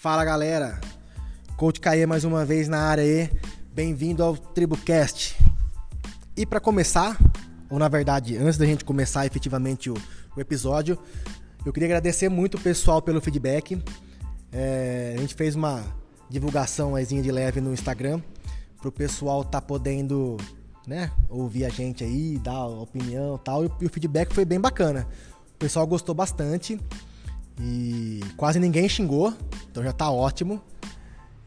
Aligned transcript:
Fala 0.00 0.24
galera, 0.24 0.80
Coach 1.58 1.78
Caê 1.78 2.06
mais 2.06 2.24
uma 2.24 2.42
vez 2.42 2.68
na 2.68 2.78
área 2.78 3.04
aí, 3.04 3.30
bem-vindo 3.70 4.24
ao 4.24 4.34
TribuCast. 4.34 5.36
E 6.34 6.46
para 6.46 6.58
começar, 6.58 7.18
ou 7.68 7.78
na 7.78 7.86
verdade, 7.86 8.34
antes 8.38 8.56
da 8.56 8.64
gente 8.64 8.82
começar 8.82 9.26
efetivamente 9.26 9.90
o, 9.90 9.94
o 10.34 10.40
episódio, 10.40 10.98
eu 11.66 11.70
queria 11.70 11.86
agradecer 11.86 12.30
muito 12.30 12.56
o 12.56 12.60
pessoal 12.62 13.02
pelo 13.02 13.20
feedback. 13.20 13.78
É, 14.50 15.16
a 15.18 15.20
gente 15.20 15.34
fez 15.34 15.54
uma 15.54 15.84
divulgação 16.30 16.94
de 17.04 17.30
leve 17.30 17.60
no 17.60 17.70
Instagram 17.70 18.22
para 18.78 18.88
o 18.88 18.92
pessoal 18.92 19.44
tá 19.44 19.60
podendo 19.60 20.38
né, 20.86 21.12
ouvir 21.28 21.66
a 21.66 21.68
gente 21.68 22.02
aí, 22.02 22.38
dar 22.38 22.64
opinião 22.68 23.36
e 23.36 23.44
tal, 23.44 23.64
e 23.66 23.84
o 23.84 23.90
feedback 23.90 24.32
foi 24.32 24.46
bem 24.46 24.58
bacana. 24.58 25.06
O 25.56 25.58
pessoal 25.58 25.86
gostou 25.86 26.14
bastante 26.14 26.80
e 27.60 28.20
quase 28.36 28.58
ninguém 28.58 28.88
xingou, 28.88 29.34
então 29.70 29.82
já 29.82 29.92
tá 29.92 30.10
ótimo. 30.10 30.62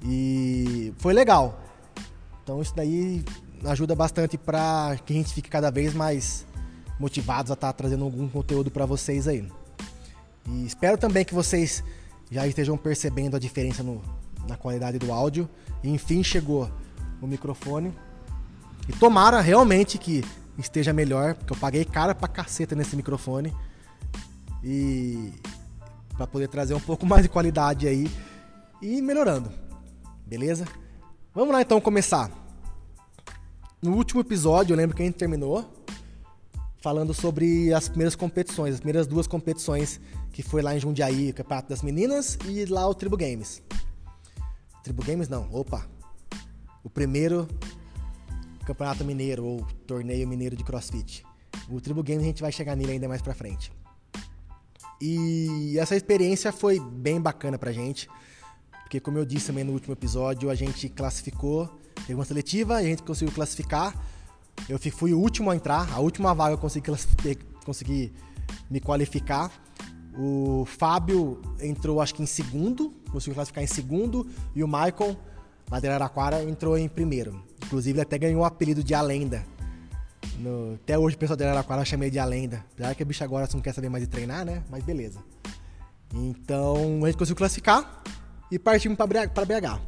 E 0.05 0.93
foi 0.97 1.13
legal. 1.13 1.59
Então 2.43 2.61
isso 2.61 2.75
daí 2.75 3.23
ajuda 3.65 3.95
bastante 3.95 4.37
para 4.37 4.97
que 5.05 5.13
a 5.13 5.15
gente 5.15 5.33
fique 5.33 5.49
cada 5.49 5.71
vez 5.71 5.93
mais 5.93 6.45
motivados 6.99 7.51
a 7.51 7.55
estar 7.55 7.67
tá 7.67 7.73
trazendo 7.73 8.03
algum 8.03 8.27
conteúdo 8.27 8.69
para 8.69 8.85
vocês 8.85 9.27
aí. 9.27 9.47
E 10.47 10.65
espero 10.65 10.97
também 10.97 11.25
que 11.25 11.33
vocês 11.33 11.83
já 12.29 12.45
estejam 12.45 12.77
percebendo 12.77 13.35
a 13.35 13.39
diferença 13.39 13.81
no, 13.81 14.01
na 14.47 14.57
qualidade 14.57 14.99
do 14.99 15.11
áudio. 15.11 15.49
E, 15.83 15.89
enfim, 15.89 16.23
chegou 16.23 16.69
o 17.21 17.27
microfone. 17.27 17.93
E 18.87 18.93
tomara 18.93 19.39
realmente 19.39 19.97
que 19.97 20.23
esteja 20.57 20.91
melhor, 20.91 21.35
porque 21.35 21.53
eu 21.53 21.57
paguei 21.57 21.85
cara 21.85 22.13
pra 22.13 22.27
caceta 22.27 22.75
nesse 22.75 22.95
microfone. 22.95 23.53
E 24.63 25.31
para 26.15 26.27
poder 26.27 26.47
trazer 26.47 26.73
um 26.73 26.79
pouco 26.79 27.05
mais 27.07 27.23
de 27.23 27.29
qualidade 27.29 27.87
aí 27.87 28.09
e 28.81 29.01
melhorando. 29.01 29.51
Beleza? 30.25 30.67
Vamos 31.33 31.53
lá 31.53 31.61
então 31.61 31.79
começar. 31.81 32.31
No 33.81 33.95
último 33.95 34.21
episódio, 34.21 34.73
eu 34.73 34.77
lembro 34.77 34.95
que 34.95 35.01
a 35.01 35.05
gente 35.05 35.15
terminou 35.15 35.69
falando 36.79 37.13
sobre 37.13 37.73
as 37.73 37.87
primeiras 37.87 38.15
competições, 38.15 38.75
as 38.75 38.79
primeiras 38.79 39.07
duas 39.07 39.25
competições 39.25 40.01
que 40.31 40.43
foi 40.43 40.61
lá 40.61 40.75
em 40.75 40.79
Jundiaí, 40.79 41.29
o 41.29 41.33
Campeonato 41.33 41.69
das 41.69 41.81
Meninas 41.81 42.37
e 42.45 42.65
lá 42.65 42.87
o 42.87 42.93
Tribo 42.93 43.15
Games. 43.15 43.61
Tribo 44.83 45.03
Games 45.03 45.29
não, 45.29 45.47
opa. 45.53 45.87
O 46.83 46.89
primeiro 46.89 47.47
Campeonato 48.65 49.05
Mineiro 49.05 49.45
ou 49.45 49.65
Torneio 49.87 50.27
Mineiro 50.27 50.55
de 50.55 50.63
CrossFit. 50.63 51.25
O 51.69 51.79
Tribo 51.79 52.03
Games 52.03 52.23
a 52.23 52.25
gente 52.25 52.41
vai 52.41 52.51
chegar 52.51 52.75
nele 52.75 52.93
ainda 52.93 53.07
mais 53.07 53.21
pra 53.21 53.33
frente. 53.33 53.71
E 55.01 55.77
essa 55.77 55.95
experiência 55.95 56.51
foi 56.51 56.79
bem 56.79 57.19
bacana 57.19 57.57
pra 57.57 57.71
gente, 57.71 58.07
porque 58.83 58.99
como 58.99 59.17
eu 59.17 59.25
disse 59.25 59.47
também 59.47 59.63
no 59.63 59.73
último 59.73 59.93
episódio, 59.93 60.49
a 60.49 60.55
gente 60.55 60.87
classificou, 60.87 61.67
teve 61.95 62.13
uma 62.13 62.25
seletiva 62.25 62.75
a 62.75 62.83
gente 62.83 63.03
conseguiu 63.03 63.33
classificar. 63.33 63.93
Eu 64.69 64.79
fui 64.79 65.13
o 65.13 65.19
último 65.19 65.49
a 65.49 65.55
entrar, 65.55 65.91
a 65.91 65.99
última 65.99 66.33
vaga 66.33 66.53
eu 66.53 66.57
consegui, 66.57 66.91
consegui 67.65 68.13
me 68.69 68.79
qualificar. 68.79 69.51
O 70.15 70.63
Fábio 70.65 71.41
entrou 71.59 71.99
acho 71.99 72.13
que 72.13 72.21
em 72.21 72.27
segundo, 72.27 72.93
conseguiu 73.11 73.33
classificar 73.33 73.63
em 73.63 73.67
segundo, 73.67 74.27
e 74.55 74.63
o 74.63 74.67
Michael, 74.67 75.17
lá 75.71 75.79
de 75.79 75.87
Araraquara, 75.87 76.43
entrou 76.43 76.77
em 76.77 76.87
primeiro. 76.87 77.43
Inclusive 77.65 77.97
ele 77.97 78.03
até 78.03 78.19
ganhou 78.19 78.41
o 78.41 78.45
apelido 78.45 78.83
de 78.83 78.93
A 78.93 79.01
Lenda. 79.01 79.43
No, 80.43 80.73
até 80.73 80.99
hoje 80.99 81.15
o 81.15 81.19
pessoal 81.19 81.37
de 81.37 81.45
Araraquara 81.45 81.85
chama 81.85 82.03
ele 82.03 82.11
de 82.11 82.19
A 82.19 82.25
Lenda. 82.25 82.65
Apesar 82.73 82.93
que 82.93 83.01
a 83.01 83.05
bicha 83.05 83.23
agora 83.23 83.47
não 83.53 83.61
quer 83.61 83.73
saber 83.73 83.87
mais 83.87 84.03
de 84.03 84.09
treinar, 84.09 84.43
né? 84.43 84.61
Mas 84.69 84.83
beleza. 84.83 85.19
Então 86.13 87.01
a 87.01 87.07
gente 87.07 87.17
conseguiu 87.17 87.37
classificar 87.37 88.03
e 88.51 88.59
partimos 88.59 88.97
para 88.97 89.45
BH. 89.45 89.79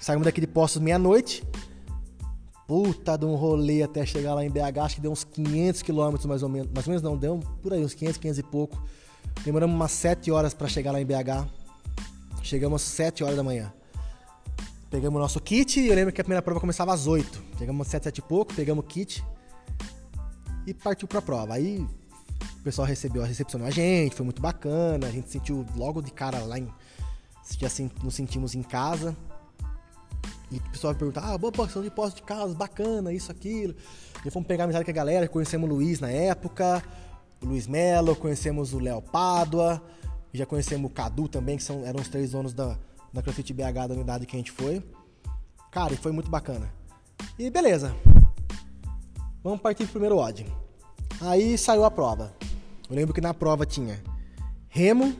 Saímos 0.00 0.24
daqui 0.24 0.40
de 0.40 0.46
Postos 0.46 0.80
meia-noite. 0.80 1.44
Puta 2.66 3.18
de 3.18 3.26
um 3.26 3.34
rolê 3.34 3.82
até 3.82 4.06
chegar 4.06 4.32
lá 4.32 4.44
em 4.44 4.50
BH, 4.50 4.78
acho 4.78 4.94
que 4.94 5.00
deu 5.02 5.10
uns 5.10 5.24
500 5.24 5.82
quilômetros 5.82 6.24
mais 6.24 6.42
ou 6.42 6.48
menos. 6.48 6.70
Mais 6.72 6.86
ou 6.86 6.92
menos 6.92 7.02
não, 7.02 7.16
deu 7.16 7.38
por 7.60 7.74
aí 7.74 7.84
uns 7.84 7.92
500, 7.92 8.16
500 8.16 8.38
e 8.38 8.42
pouco. 8.44 8.82
Demoramos 9.44 9.76
umas 9.76 9.90
7 9.90 10.30
horas 10.30 10.54
para 10.54 10.66
chegar 10.66 10.92
lá 10.92 11.00
em 11.00 11.04
BH. 11.04 11.46
Chegamos 12.42 12.80
às 12.80 12.88
7 12.88 13.22
horas 13.22 13.36
da 13.36 13.42
manhã. 13.42 13.70
Pegamos 14.88 15.18
o 15.18 15.20
nosso 15.20 15.40
kit 15.40 15.78
eu 15.78 15.94
lembro 15.94 16.12
que 16.12 16.20
a 16.20 16.24
primeira 16.24 16.40
prova 16.40 16.58
começava 16.58 16.94
às 16.94 17.06
8. 17.06 17.42
Chegamos 17.58 17.86
às 17.86 17.90
7, 17.90 18.04
7 18.04 18.18
e 18.18 18.22
pouco, 18.22 18.54
pegamos 18.54 18.82
o 18.82 18.86
kit 18.88 19.22
e 20.66 20.74
partiu 20.74 21.08
pra 21.08 21.22
prova. 21.22 21.54
Aí 21.54 21.86
o 22.60 22.62
pessoal 22.62 22.86
recebeu, 22.86 23.22
recepcionou 23.22 23.66
a 23.66 23.70
gente, 23.70 24.14
foi 24.14 24.24
muito 24.24 24.40
bacana. 24.40 25.06
A 25.06 25.10
gente 25.10 25.30
sentiu 25.30 25.64
logo 25.76 26.02
de 26.02 26.10
cara 26.10 26.38
lá 26.40 26.58
em. 26.58 26.68
Já 27.58 27.68
nos 28.02 28.14
sentimos 28.14 28.54
em 28.54 28.62
casa. 28.62 29.16
E 30.50 30.56
o 30.56 30.62
pessoal 30.70 30.94
perguntava, 30.94 31.34
ah, 31.34 31.38
boa 31.38 31.52
posição 31.52 31.82
de 31.82 31.90
posto 31.90 32.16
de 32.16 32.22
casa, 32.22 32.54
bacana, 32.54 33.12
isso, 33.12 33.30
aquilo. 33.30 33.74
E 34.24 34.30
fomos 34.30 34.48
pegar 34.48 34.64
amizade 34.64 34.84
com 34.84 34.90
a 34.90 34.94
galera, 34.94 35.28
conhecemos 35.28 35.70
o 35.70 35.72
Luiz 35.72 36.00
na 36.00 36.10
época, 36.10 36.82
o 37.40 37.46
Luiz 37.46 37.68
Melo, 37.68 38.16
conhecemos 38.16 38.72
o 38.72 38.80
Léo 38.80 39.00
Pádua, 39.00 39.80
já 40.32 40.44
conhecemos 40.44 40.90
o 40.90 40.94
Cadu 40.94 41.28
também, 41.28 41.56
que 41.56 41.62
são, 41.62 41.84
eram 41.86 42.00
os 42.00 42.08
três 42.08 42.32
donos 42.32 42.52
da, 42.52 42.76
da 43.12 43.22
CrossFit 43.22 43.52
BH 43.52 43.88
da 43.88 43.94
unidade 43.94 44.26
que 44.26 44.34
a 44.34 44.38
gente 44.38 44.50
foi. 44.50 44.82
Cara, 45.70 45.94
e 45.94 45.96
foi 45.96 46.10
muito 46.10 46.30
bacana. 46.30 46.68
E 47.38 47.48
beleza. 47.48 47.94
Vamos 49.42 49.60
partir 49.60 49.84
pro 49.84 49.92
primeiro 49.92 50.18
odd. 50.18 50.46
Aí 51.20 51.56
saiu 51.56 51.84
a 51.84 51.90
prova. 51.90 52.34
Eu 52.88 52.96
lembro 52.96 53.14
que 53.14 53.20
na 53.20 53.32
prova 53.32 53.64
tinha 53.64 54.02
remo, 54.68 55.16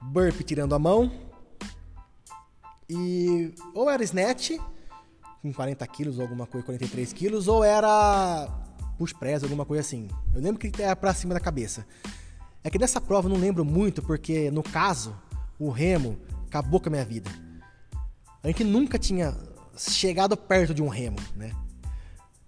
burp 0.00 0.40
tirando 0.40 0.74
a 0.74 0.78
mão 0.78 1.10
e 2.88 3.52
ou 3.74 3.90
era 3.90 4.02
snatch 4.02 4.52
com 5.42 5.52
40 5.52 5.86
quilos 5.86 6.16
ou 6.16 6.22
alguma 6.22 6.46
coisa, 6.46 6.66
43 6.66 7.12
quilos, 7.12 7.48
ou 7.48 7.62
era 7.62 8.48
push 8.98 9.12
press, 9.12 9.42
alguma 9.42 9.64
coisa 9.64 9.82
assim. 9.82 10.08
Eu 10.34 10.40
lembro 10.40 10.58
que 10.58 10.82
era 10.82 10.96
pra 10.96 11.14
cima 11.14 11.34
da 11.34 11.40
cabeça. 11.40 11.86
É 12.64 12.70
que 12.70 12.78
dessa 12.78 13.00
prova 13.00 13.28
eu 13.28 13.32
não 13.32 13.40
lembro 13.40 13.64
muito, 13.64 14.02
porque 14.02 14.50
no 14.50 14.62
caso, 14.62 15.16
o 15.58 15.70
remo 15.70 16.18
acabou 16.46 16.80
com 16.80 16.88
a 16.88 16.92
minha 16.92 17.04
vida. 17.04 17.30
A 18.42 18.48
gente 18.48 18.64
nunca 18.64 18.98
tinha 18.98 19.34
chegado 19.76 20.36
perto 20.36 20.74
de 20.74 20.82
um 20.82 20.88
remo, 20.88 21.18
né? 21.36 21.52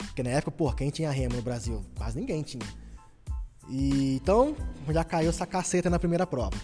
Porque 0.06 0.22
na 0.22 0.30
época, 0.30 0.50
pô, 0.50 0.72
quem 0.72 0.90
tinha 0.90 1.10
remo 1.10 1.36
no 1.36 1.42
Brasil? 1.42 1.84
Quase 1.96 2.18
ninguém 2.18 2.42
tinha. 2.42 2.66
E, 3.68 4.16
então, 4.16 4.56
já 4.88 5.04
caiu 5.04 5.30
essa 5.30 5.46
caceta 5.46 5.88
na 5.88 5.98
primeira 5.98 6.26
prova. 6.26 6.56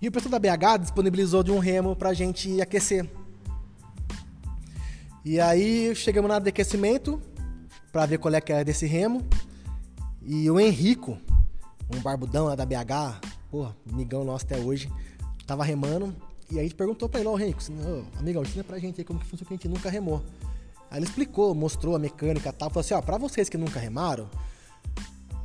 E 0.00 0.08
o 0.08 0.12
pessoal 0.12 0.30
da 0.30 0.38
BH 0.38 0.82
disponibilizou 0.82 1.42
de 1.42 1.50
um 1.50 1.58
remo 1.58 1.96
pra 1.96 2.12
gente 2.12 2.60
aquecer. 2.60 3.08
E 5.24 5.40
aí 5.40 5.94
chegamos 5.96 6.28
na 6.28 6.38
de 6.38 6.50
aquecimento 6.50 7.20
para 7.90 8.06
ver 8.06 8.18
qual 8.18 8.32
é 8.32 8.40
que 8.40 8.52
era 8.52 8.64
desse 8.64 8.86
remo. 8.86 9.26
E 10.22 10.48
o 10.50 10.60
Henrico, 10.60 11.18
um 11.92 12.00
barbudão 12.00 12.46
lá 12.46 12.54
da 12.54 12.64
BH, 12.64 13.20
pô, 13.50 13.68
amigão 13.90 14.24
nosso 14.24 14.44
até 14.44 14.58
hoje, 14.58 14.92
tava 15.46 15.64
remando. 15.64 16.14
E 16.50 16.54
aí 16.54 16.60
a 16.60 16.62
gente 16.62 16.74
perguntou 16.74 17.08
pra 17.08 17.18
ele, 17.18 17.28
ó, 17.28 17.32
oh, 17.32 17.40
Henrico, 17.40 17.60
amigão, 18.18 18.42
ensina 18.42 18.62
pra 18.62 18.78
gente 18.78 19.00
aí 19.00 19.04
como 19.04 19.18
que 19.18 19.26
funciona 19.26 19.48
que 19.48 19.54
a 19.54 19.56
gente 19.56 19.68
nunca 19.68 19.90
remou. 19.90 20.22
Aí 20.90 20.98
ele 20.98 21.06
explicou, 21.06 21.54
mostrou 21.54 21.96
a 21.96 21.98
mecânica 21.98 22.48
e 22.48 22.52
tal. 22.52 22.70
Falou 22.70 22.80
assim, 22.80 22.94
ó, 22.94 23.02
pra 23.02 23.18
vocês 23.18 23.48
que 23.48 23.58
nunca 23.58 23.78
remaram, 23.78 24.28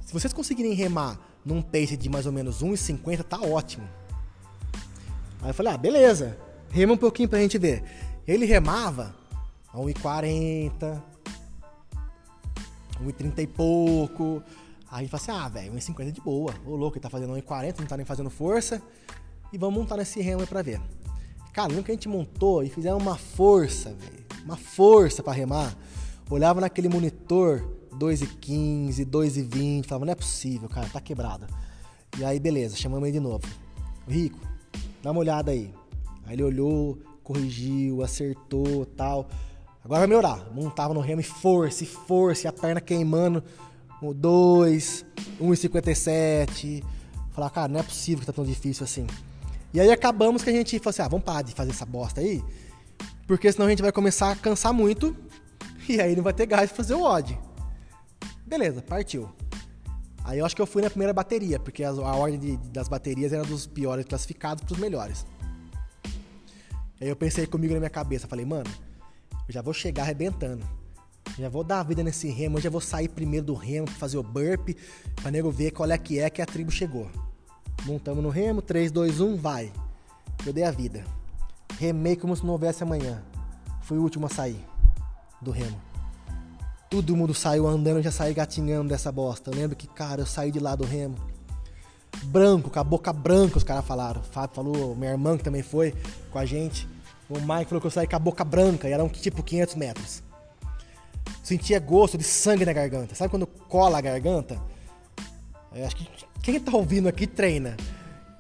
se 0.06 0.14
vocês 0.14 0.34
conseguirem 0.34 0.74
remar 0.74 1.20
num 1.44 1.62
pace 1.62 1.98
de 1.98 2.10
mais 2.10 2.26
ou 2.26 2.32
menos 2.32 2.64
1,50, 2.64 3.24
tá 3.24 3.40
ótimo. 3.42 3.88
Aí 5.42 5.50
eu 5.50 5.54
falei, 5.54 5.74
ah, 5.74 5.78
beleza. 5.78 6.38
Rema 6.70 6.94
um 6.94 6.98
pouquinho 6.98 7.28
pra 7.28 7.40
gente 7.40 7.58
ver. 7.58 7.84
Ele 8.28 8.46
remava 8.46 9.16
a 9.74 9.78
1,40, 9.78 11.02
1,30 13.02 13.40
e 13.40 13.48
pouco. 13.48 14.44
Aí 14.90 14.98
a 14.98 15.00
gente 15.00 15.10
falou 15.10 15.24
assim, 15.24 15.46
ah, 15.46 15.50
velho, 15.50 15.74
1,50 15.74 16.08
é 16.08 16.12
de 16.12 16.22
boa. 16.22 16.54
Ô 16.66 16.76
louco, 16.76 16.98
ele 16.98 17.04
tá 17.04 17.10
fazendo 17.10 17.34
1,40, 17.34 17.80
não 17.80 17.88
tá 17.88 17.98
nem 17.98 18.06
fazendo 18.06 18.30
força. 18.30 18.82
E 19.52 19.58
vamos 19.58 19.80
montar 19.80 19.98
nesse 19.98 20.22
remo 20.22 20.42
aí 20.42 20.48
pra 20.48 20.62
ver. 20.62 20.80
Cara, 21.54 21.68
lembra 21.68 21.84
que 21.84 21.92
a 21.92 21.94
gente 21.96 22.08
montou 22.08 22.64
e 22.64 22.70
fizemos 22.70 23.02
uma 23.02 23.18
força, 23.18 23.94
velho. 23.94 24.26
Uma 24.46 24.56
força 24.56 25.22
para 25.22 25.34
remar. 25.34 25.76
Olhava 26.30 26.62
naquele 26.62 26.88
monitor, 26.88 27.62
2,15, 27.94 29.06
2,20. 29.06 29.86
Falava, 29.86 30.06
não 30.06 30.14
é 30.14 30.16
possível, 30.16 30.70
cara, 30.70 30.88
tá 30.88 31.02
quebrado. 31.02 31.46
E 32.18 32.24
aí, 32.24 32.40
beleza, 32.40 32.78
chamamos 32.78 33.08
ele 33.08 33.18
de 33.18 33.20
novo. 33.20 33.46
Rico, 34.08 34.40
dá 35.04 35.12
uma 35.12 35.20
olhada 35.20 35.52
aí. 35.52 35.74
Aí 36.26 36.36
ele 36.36 36.44
olhou, 36.44 36.98
corrigiu, 37.22 38.02
acertou 38.02 38.86
tal. 38.86 39.28
Agora 39.84 40.00
vai 40.00 40.08
melhorar. 40.08 40.50
Montava 40.54 40.94
no 40.94 41.02
remo 41.02 41.20
e 41.20 41.26
força, 41.26 41.84
e 41.84 41.88
força, 41.88 42.48
e 42.48 42.50
a 42.50 42.54
perna 42.54 42.80
queimando. 42.80 43.44
2, 44.02 45.06
1,57. 45.40 46.84
Falava, 47.32 47.54
cara, 47.54 47.68
não 47.68 47.80
é 47.80 47.84
possível 47.84 48.22
que 48.22 48.26
tá 48.26 48.34
tão 48.34 48.46
difícil 48.46 48.84
assim. 48.84 49.06
E 49.74 49.80
aí 49.80 49.92
acabamos 49.92 50.44
que 50.44 50.50
a 50.50 50.54
gente 50.54 50.78
falou 50.80 50.90
assim: 50.90 51.02
ah, 51.02 51.08
vamos 51.08 51.26
parar 51.26 51.42
de 51.42 51.54
fazer 51.54 51.72
essa 51.72 51.86
bosta 51.86 52.22
aí, 52.22 52.44
porque 53.28 53.52
senão 53.52 53.68
a 53.68 53.70
gente 53.70 53.82
vai 53.82 53.92
começar 53.92 54.32
a 54.32 54.36
cansar 54.36 54.74
muito 54.74 55.16
e 55.88 56.00
aí 56.00 56.16
não 56.16 56.24
vai 56.24 56.34
ter 56.34 56.46
gás 56.46 56.70
pra 56.70 56.78
fazer 56.78 56.94
o 56.94 57.04
odd. 57.04 57.38
Beleza, 58.46 58.82
partiu. 58.82 59.30
Aí 60.24 60.40
eu 60.40 60.46
acho 60.46 60.56
que 60.56 60.62
eu 60.62 60.68
fui 60.68 60.82
na 60.82 60.90
primeira 60.90 61.14
bateria, 61.14 61.60
porque 61.60 61.84
a, 61.84 61.92
ordem 61.92 62.40
de, 62.40 62.58
das 62.70 62.88
baterias 62.88 63.34
era 63.34 63.44
dos 63.44 63.66
piores 63.66 64.06
classificados 64.06 64.64
para 64.64 64.74
os 64.74 64.80
melhores. 64.80 65.26
Aí 67.00 67.08
eu 67.08 67.16
pensei 67.16 67.48
comigo 67.48 67.74
na 67.74 67.80
minha 67.80 67.90
cabeça, 67.90 68.28
falei, 68.28 68.46
mano, 68.46 68.70
eu 69.48 69.54
já 69.54 69.62
vou 69.62 69.74
chegar 69.74 70.04
arrebentando. 70.04 70.64
Já 71.40 71.50
vou 71.50 71.64
dar 71.64 71.80
a 71.80 71.84
vida 71.84 72.04
nesse 72.04 72.30
remo, 72.30 72.58
eu 72.58 72.62
já 72.62 72.70
vou 72.70 72.82
sair 72.82 73.08
primeiro 73.08 73.46
do 73.46 73.54
remo, 73.54 73.88
fazer 73.88 74.18
o 74.18 74.24
burp, 74.24 74.70
pra 75.16 75.32
nego 75.32 75.50
ver 75.50 75.72
qual 75.72 75.90
é 75.90 75.98
que 75.98 76.20
é 76.20 76.30
que 76.30 76.42
a 76.42 76.46
tribo 76.46 76.70
chegou. 76.70 77.10
Montamos 77.86 78.24
no 78.24 78.30
remo, 78.30 78.62
3, 78.62 78.92
2, 78.92 79.20
1, 79.20 79.38
vai. 79.38 79.72
Eu 80.46 80.54
dei 80.54 80.64
a 80.64 80.72
vida. 80.72 81.04
Remei 81.80 82.16
como 82.16 82.36
se 82.36 82.46
não 82.46 82.54
houvesse 82.54 82.84
amanhã. 82.84 83.22
Fui 83.82 83.98
o 83.98 84.02
último 84.02 84.28
a 84.28 84.30
sair 84.30 84.60
do 85.42 85.52
remo. 85.52 85.80
Todo 86.90 87.16
mundo 87.16 87.34
saiu 87.34 87.68
andando, 87.68 87.98
eu 87.98 88.04
já 88.04 88.12
saí 88.12 88.34
gatinhando 88.34 88.90
dessa 88.90 89.12
bosta. 89.12 89.50
Eu 89.50 89.56
lembro 89.56 89.76
que, 89.76 89.88
cara, 89.88 90.22
eu 90.22 90.26
saí 90.26 90.52
de 90.52 90.60
lá 90.60 90.76
do 90.76 90.84
remo. 90.84 91.16
Branco, 92.24 92.70
com 92.70 92.80
a 92.80 92.84
boca 92.84 93.12
branca, 93.12 93.58
os 93.58 93.64
caras 93.64 93.86
falaram. 93.86 94.22
O 94.22 94.24
Fábio 94.24 94.56
falou, 94.56 94.96
minha 94.96 95.12
irmã 95.12 95.38
que 95.38 95.44
também 95.44 95.64
foi 95.64 95.96
com 96.30 96.38
a 96.38 96.46
gente. 96.46 96.88
O 97.30 97.40
Mike 97.40 97.66
falou 97.66 97.82
que 97.82 97.88
eu 97.88 97.92
saí 97.92 98.06
com 98.06 98.16
a 98.16 98.20
boca 98.20 98.44
branca 98.44 98.90
e 98.90 98.92
eram 98.92 99.08
tipo 99.10 99.42
500 99.42 99.76
metros. 99.76 100.24
Sentia 101.42 101.80
gosto 101.80 102.18
de 102.18 102.24
sangue 102.24 102.66
na 102.66 102.74
garganta. 102.74 103.16
Sabe 103.16 103.32
quando 103.32 103.48
cola 103.48 103.98
a 103.98 104.02
garganta? 104.02 104.62
Eu 105.74 105.86
acho 105.86 105.96
que 105.96 106.08
quem 106.42 106.60
tá 106.60 106.76
ouvindo 106.76 107.08
aqui 107.08 107.26
treina. 107.26 107.78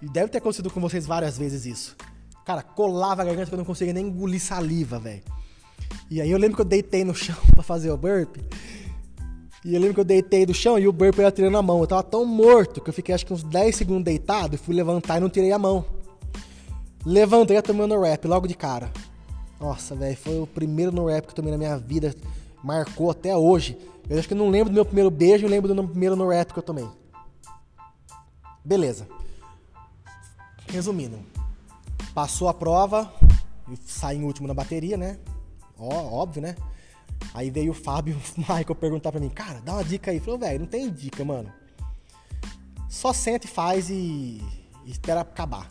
E 0.02 0.10
deve 0.10 0.30
ter 0.30 0.40
acontecido 0.40 0.70
com 0.70 0.82
vocês 0.82 1.06
várias 1.06 1.38
vezes 1.38 1.66
isso. 1.66 1.96
Cara, 2.46 2.64
colava 2.64 3.22
a 3.22 3.26
garganta 3.26 3.48
que 3.48 3.54
eu 3.54 3.58
não 3.58 3.66
conseguia 3.66 3.94
nem 3.94 4.08
engolir 4.08 4.42
saliva, 4.42 5.00
velho. 5.00 5.22
E 6.10 6.20
aí 6.20 6.30
eu 6.30 6.38
lembro 6.38 6.56
que 6.56 6.62
eu 6.62 6.66
deitei 6.66 7.04
no 7.04 7.14
chão 7.14 7.36
para 7.54 7.64
fazer 7.64 7.92
o 7.92 7.98
burp. 7.98 8.38
E 9.64 9.76
eu 9.76 9.80
lembro 9.80 9.94
que 9.94 10.00
eu 10.00 10.06
deitei 10.06 10.46
do 10.46 10.54
chão 10.54 10.80
e 10.80 10.88
o 10.88 10.92
burp 10.92 11.20
ia 11.20 11.32
tirando 11.32 11.58
a 11.58 11.62
mão. 11.62 11.80
Eu 11.80 11.88
tava 11.88 12.04
tão 12.04 12.26
morto 12.26 12.82
que 12.82 12.90
eu 12.90 12.94
fiquei 12.94 13.14
acho 13.14 13.26
que 13.26 13.34
uns 13.34 13.44
10 13.44 13.76
segundos 13.76 14.04
deitado 14.04 14.56
e 14.56 14.58
fui 14.58 14.74
levantar 14.74 15.18
e 15.18 15.20
não 15.20 15.30
tirei 15.30 15.52
a 15.52 15.60
mão. 15.60 15.86
Levantei 17.06 17.56
e 17.56 17.62
tomei 17.62 17.86
no 17.86 18.02
rap 18.02 18.28
logo 18.28 18.48
de 18.48 18.56
cara. 18.56 18.92
Nossa, 19.60 19.96
velho, 19.96 20.18
foi 20.18 20.40
o 20.40 20.48
primeiro 20.48 20.92
no 20.92 21.06
rap 21.06 21.26
que 21.26 21.32
eu 21.32 21.36
tomei 21.36 21.52
na 21.52 21.58
minha 21.58 21.78
vida. 21.78 22.16
Marcou 22.64 23.12
até 23.12 23.38
hoje. 23.38 23.78
Eu 24.10 24.18
acho 24.18 24.28
que 24.28 24.34
não 24.34 24.50
lembro 24.50 24.70
do 24.70 24.74
meu 24.74 24.86
primeiro 24.86 25.12
beijo, 25.12 25.46
eu 25.46 25.50
lembro 25.50 25.68
do 25.68 25.76
meu 25.76 25.88
primeiro 25.88 26.16
no 26.16 26.28
rap 26.28 26.52
que 26.52 26.58
eu 26.58 26.64
tomei. 26.64 26.88
Beleza. 28.64 29.08
Resumindo, 30.68 31.20
passou 32.14 32.48
a 32.48 32.54
prova, 32.54 33.12
saí 33.86 34.18
em 34.18 34.24
último 34.24 34.48
na 34.48 34.54
bateria, 34.54 34.96
né? 34.96 35.20
Ó, 35.78 35.90
óbvio, 35.90 36.42
né? 36.42 36.56
Aí 37.34 37.50
veio 37.50 37.72
o 37.72 37.76
Fábio 37.76 38.16
e 38.38 38.40
o 38.40 38.42
Michael 38.42 38.76
perguntar 38.76 39.12
pra 39.12 39.20
mim, 39.20 39.30
cara, 39.30 39.60
dá 39.62 39.74
uma 39.74 39.84
dica 39.84 40.12
aí. 40.12 40.20
Falou, 40.20 40.40
velho, 40.40 40.60
não 40.60 40.68
tem 40.68 40.90
dica, 40.90 41.26
mano. 41.26 41.52
Só 42.90 43.14
sente, 43.14 43.48
faz 43.48 43.90
e, 43.90 44.42
e 44.86 44.92
espera 44.92 45.22
acabar. 45.22 45.68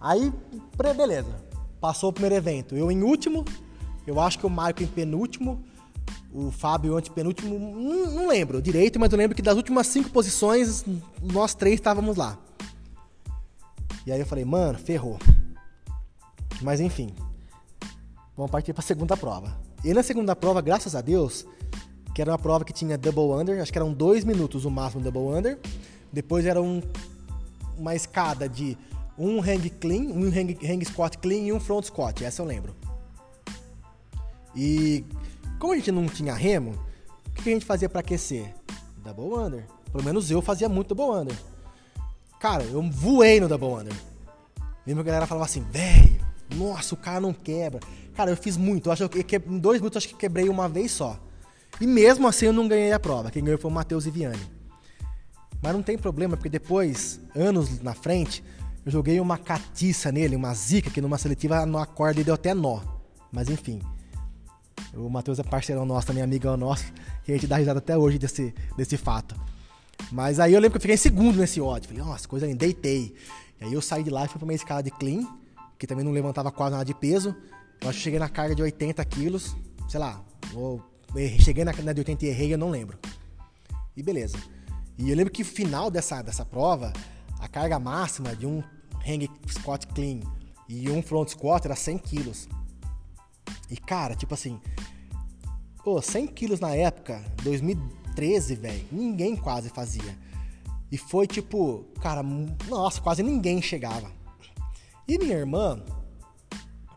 Aí, 0.00 0.32
beleza. 0.96 1.30
Passou 1.80 2.10
o 2.10 2.12
primeiro 2.12 2.36
evento. 2.36 2.76
Eu 2.76 2.90
em 2.90 3.02
último, 3.02 3.44
eu 4.06 4.20
acho 4.20 4.38
que 4.38 4.46
o 4.46 4.50
Michael 4.50 4.82
em 4.82 4.86
penúltimo, 4.86 5.64
o 6.32 6.50
Fábio 6.50 6.96
antepenúltimo, 6.96 7.58
não, 7.58 8.10
não 8.10 8.28
lembro 8.28 8.62
direito, 8.62 8.98
mas 8.98 9.12
eu 9.12 9.18
lembro 9.18 9.36
que 9.36 9.42
das 9.42 9.56
últimas 9.56 9.86
cinco 9.86 10.10
posições, 10.10 10.84
nós 11.22 11.54
três 11.54 11.74
estávamos 11.74 12.16
lá. 12.16 12.38
E 14.06 14.12
aí 14.12 14.18
eu 14.18 14.26
falei, 14.26 14.44
mano, 14.44 14.78
ferrou. 14.78 15.18
Mas 16.60 16.80
enfim, 16.80 17.14
vamos 18.36 18.50
partir 18.50 18.72
para 18.72 18.82
a 18.82 18.86
segunda 18.86 19.16
prova. 19.16 19.56
E 19.84 19.92
na 19.92 20.02
segunda 20.02 20.34
prova, 20.34 20.60
graças 20.60 20.94
a 20.94 21.00
Deus, 21.00 21.44
que 22.14 22.22
era 22.22 22.30
uma 22.30 22.38
prova 22.38 22.64
que 22.64 22.72
tinha 22.72 22.96
double 22.96 23.32
under, 23.32 23.60
acho 23.60 23.72
que 23.72 23.78
eram 23.78 23.92
dois 23.92 24.24
minutos 24.24 24.64
o 24.64 24.70
máximo 24.70 25.02
double 25.02 25.36
under. 25.36 25.58
Depois 26.12 26.46
era 26.46 26.60
um, 26.60 26.80
uma 27.76 27.94
escada 27.94 28.48
de 28.48 28.76
um 29.18 29.40
hang 29.40 29.68
clean, 29.70 30.02
um 30.02 30.28
hang, 30.28 30.58
hang 30.62 30.84
squat 30.84 31.18
clean 31.18 31.46
e 31.46 31.52
um 31.52 31.60
front 31.60 31.84
squat, 31.84 32.22
essa 32.24 32.42
eu 32.42 32.46
lembro. 32.46 32.74
E 34.54 35.04
como 35.62 35.74
a 35.74 35.76
gente 35.76 35.92
não 35.92 36.06
tinha 36.06 36.34
remo, 36.34 36.74
o 37.24 37.30
que 37.40 37.48
a 37.48 37.52
gente 37.52 37.64
fazia 37.64 37.88
para 37.88 38.00
aquecer? 38.00 38.52
Double 38.96 39.38
under. 39.38 39.64
Pelo 39.92 40.02
menos 40.02 40.28
eu 40.28 40.42
fazia 40.42 40.68
muito 40.68 40.92
double 40.92 41.20
under. 41.20 41.36
Cara, 42.40 42.64
eu 42.64 42.82
voei 42.90 43.38
no 43.38 43.46
double 43.46 43.68
under. 43.68 43.94
Lembra 44.84 45.04
que 45.04 45.10
a 45.10 45.12
galera 45.12 45.26
falava 45.28 45.44
assim, 45.44 45.64
velho, 45.70 46.20
nossa, 46.56 46.96
o 46.96 46.98
cara 46.98 47.20
não 47.20 47.32
quebra. 47.32 47.78
Cara, 48.12 48.32
eu 48.32 48.36
fiz 48.36 48.56
muito. 48.56 48.88
Eu 48.88 48.92
acho 48.92 49.08
que 49.08 49.36
em 49.36 49.58
dois 49.60 49.80
minutos 49.80 49.98
acho 49.98 50.08
que 50.08 50.16
quebrei 50.16 50.48
uma 50.48 50.68
vez 50.68 50.90
só. 50.90 51.16
E 51.80 51.86
mesmo 51.86 52.26
assim 52.26 52.46
eu 52.46 52.52
não 52.52 52.66
ganhei 52.66 52.90
a 52.90 52.98
prova. 52.98 53.30
Quem 53.30 53.44
ganhou 53.44 53.56
foi 53.56 53.70
o 53.70 53.74
Matheus 53.74 54.04
Iviani. 54.04 54.42
Mas 55.62 55.72
não 55.72 55.80
tem 55.80 55.96
problema, 55.96 56.36
porque 56.36 56.48
depois, 56.48 57.20
anos 57.36 57.80
na 57.80 57.94
frente, 57.94 58.42
eu 58.84 58.90
joguei 58.90 59.20
uma 59.20 59.38
catiça 59.38 60.10
nele, 60.10 60.34
uma 60.34 60.52
zica, 60.54 60.90
que 60.90 61.00
numa 61.00 61.18
seletiva 61.18 61.64
no 61.64 61.78
acorde 61.78 62.24
deu 62.24 62.34
até 62.34 62.52
nó. 62.52 62.80
Mas 63.30 63.48
enfim. 63.48 63.80
O 64.94 65.08
Matheus 65.08 65.38
é 65.38 65.42
parceirão 65.42 65.86
nosso, 65.86 66.06
também 66.06 66.22
amigo 66.22 66.54
nosso, 66.56 66.92
que 67.24 67.32
a 67.32 67.34
gente 67.34 67.46
dá 67.46 67.56
risada 67.56 67.78
até 67.78 67.96
hoje 67.96 68.18
desse, 68.18 68.54
desse 68.76 68.96
fato. 68.96 69.34
Mas 70.10 70.38
aí 70.38 70.52
eu 70.52 70.60
lembro 70.60 70.72
que 70.72 70.76
eu 70.78 70.80
fiquei 70.82 70.94
em 70.94 70.98
segundo 70.98 71.38
nesse 71.38 71.60
ódio. 71.60 71.88
Falei, 71.88 72.04
nossa, 72.04 72.28
coisa 72.28 72.46
linda, 72.46 72.58
deitei. 72.58 73.14
E 73.60 73.64
aí 73.64 73.72
eu 73.72 73.80
saí 73.80 74.02
de 74.02 74.10
lá 74.10 74.24
e 74.24 74.28
fui 74.28 74.38
pra 74.38 74.46
minha 74.46 74.56
escala 74.56 74.82
de 74.82 74.90
clean, 74.90 75.26
que 75.78 75.86
também 75.86 76.04
não 76.04 76.12
levantava 76.12 76.50
quase 76.50 76.72
nada 76.72 76.84
de 76.84 76.94
peso. 76.94 77.34
Eu 77.80 77.88
acho 77.88 77.98
que 77.98 78.04
cheguei 78.04 78.18
na 78.18 78.28
carga 78.28 78.54
de 78.54 78.62
80 78.62 79.04
quilos, 79.06 79.56
sei 79.88 79.98
lá, 79.98 80.22
ou 80.54 80.82
cheguei 81.40 81.64
na, 81.64 81.72
na 81.72 81.92
de 81.92 82.00
80 82.00 82.24
e 82.24 82.28
errei, 82.28 82.52
eu 82.52 82.58
não 82.58 82.70
lembro. 82.70 82.98
E 83.96 84.02
beleza. 84.02 84.36
E 84.98 85.10
eu 85.10 85.16
lembro 85.16 85.32
que 85.32 85.42
o 85.42 85.44
final 85.44 85.90
dessa, 85.90 86.22
dessa 86.22 86.44
prova, 86.44 86.92
a 87.38 87.48
carga 87.48 87.78
máxima 87.78 88.36
de 88.36 88.46
um 88.46 88.62
hang 89.06 89.28
squat 89.48 89.86
clean 89.88 90.20
e 90.68 90.90
um 90.90 91.02
front 91.02 91.28
squat 91.30 91.64
era 91.64 91.74
100 91.74 91.98
quilos. 91.98 92.48
E 93.70 93.76
cara, 93.76 94.14
tipo 94.14 94.34
assim, 94.34 94.60
pô, 95.84 96.00
100 96.00 96.26
quilos 96.28 96.60
na 96.60 96.74
época, 96.74 97.24
2013, 97.42 98.54
velho, 98.56 98.86
ninguém 98.90 99.36
quase 99.36 99.68
fazia. 99.68 100.16
E 100.90 100.98
foi 100.98 101.26
tipo, 101.26 101.84
cara, 102.00 102.22
nossa, 102.68 103.00
quase 103.00 103.22
ninguém 103.22 103.62
chegava. 103.62 104.10
E 105.08 105.18
minha 105.18 105.36
irmã 105.36 105.82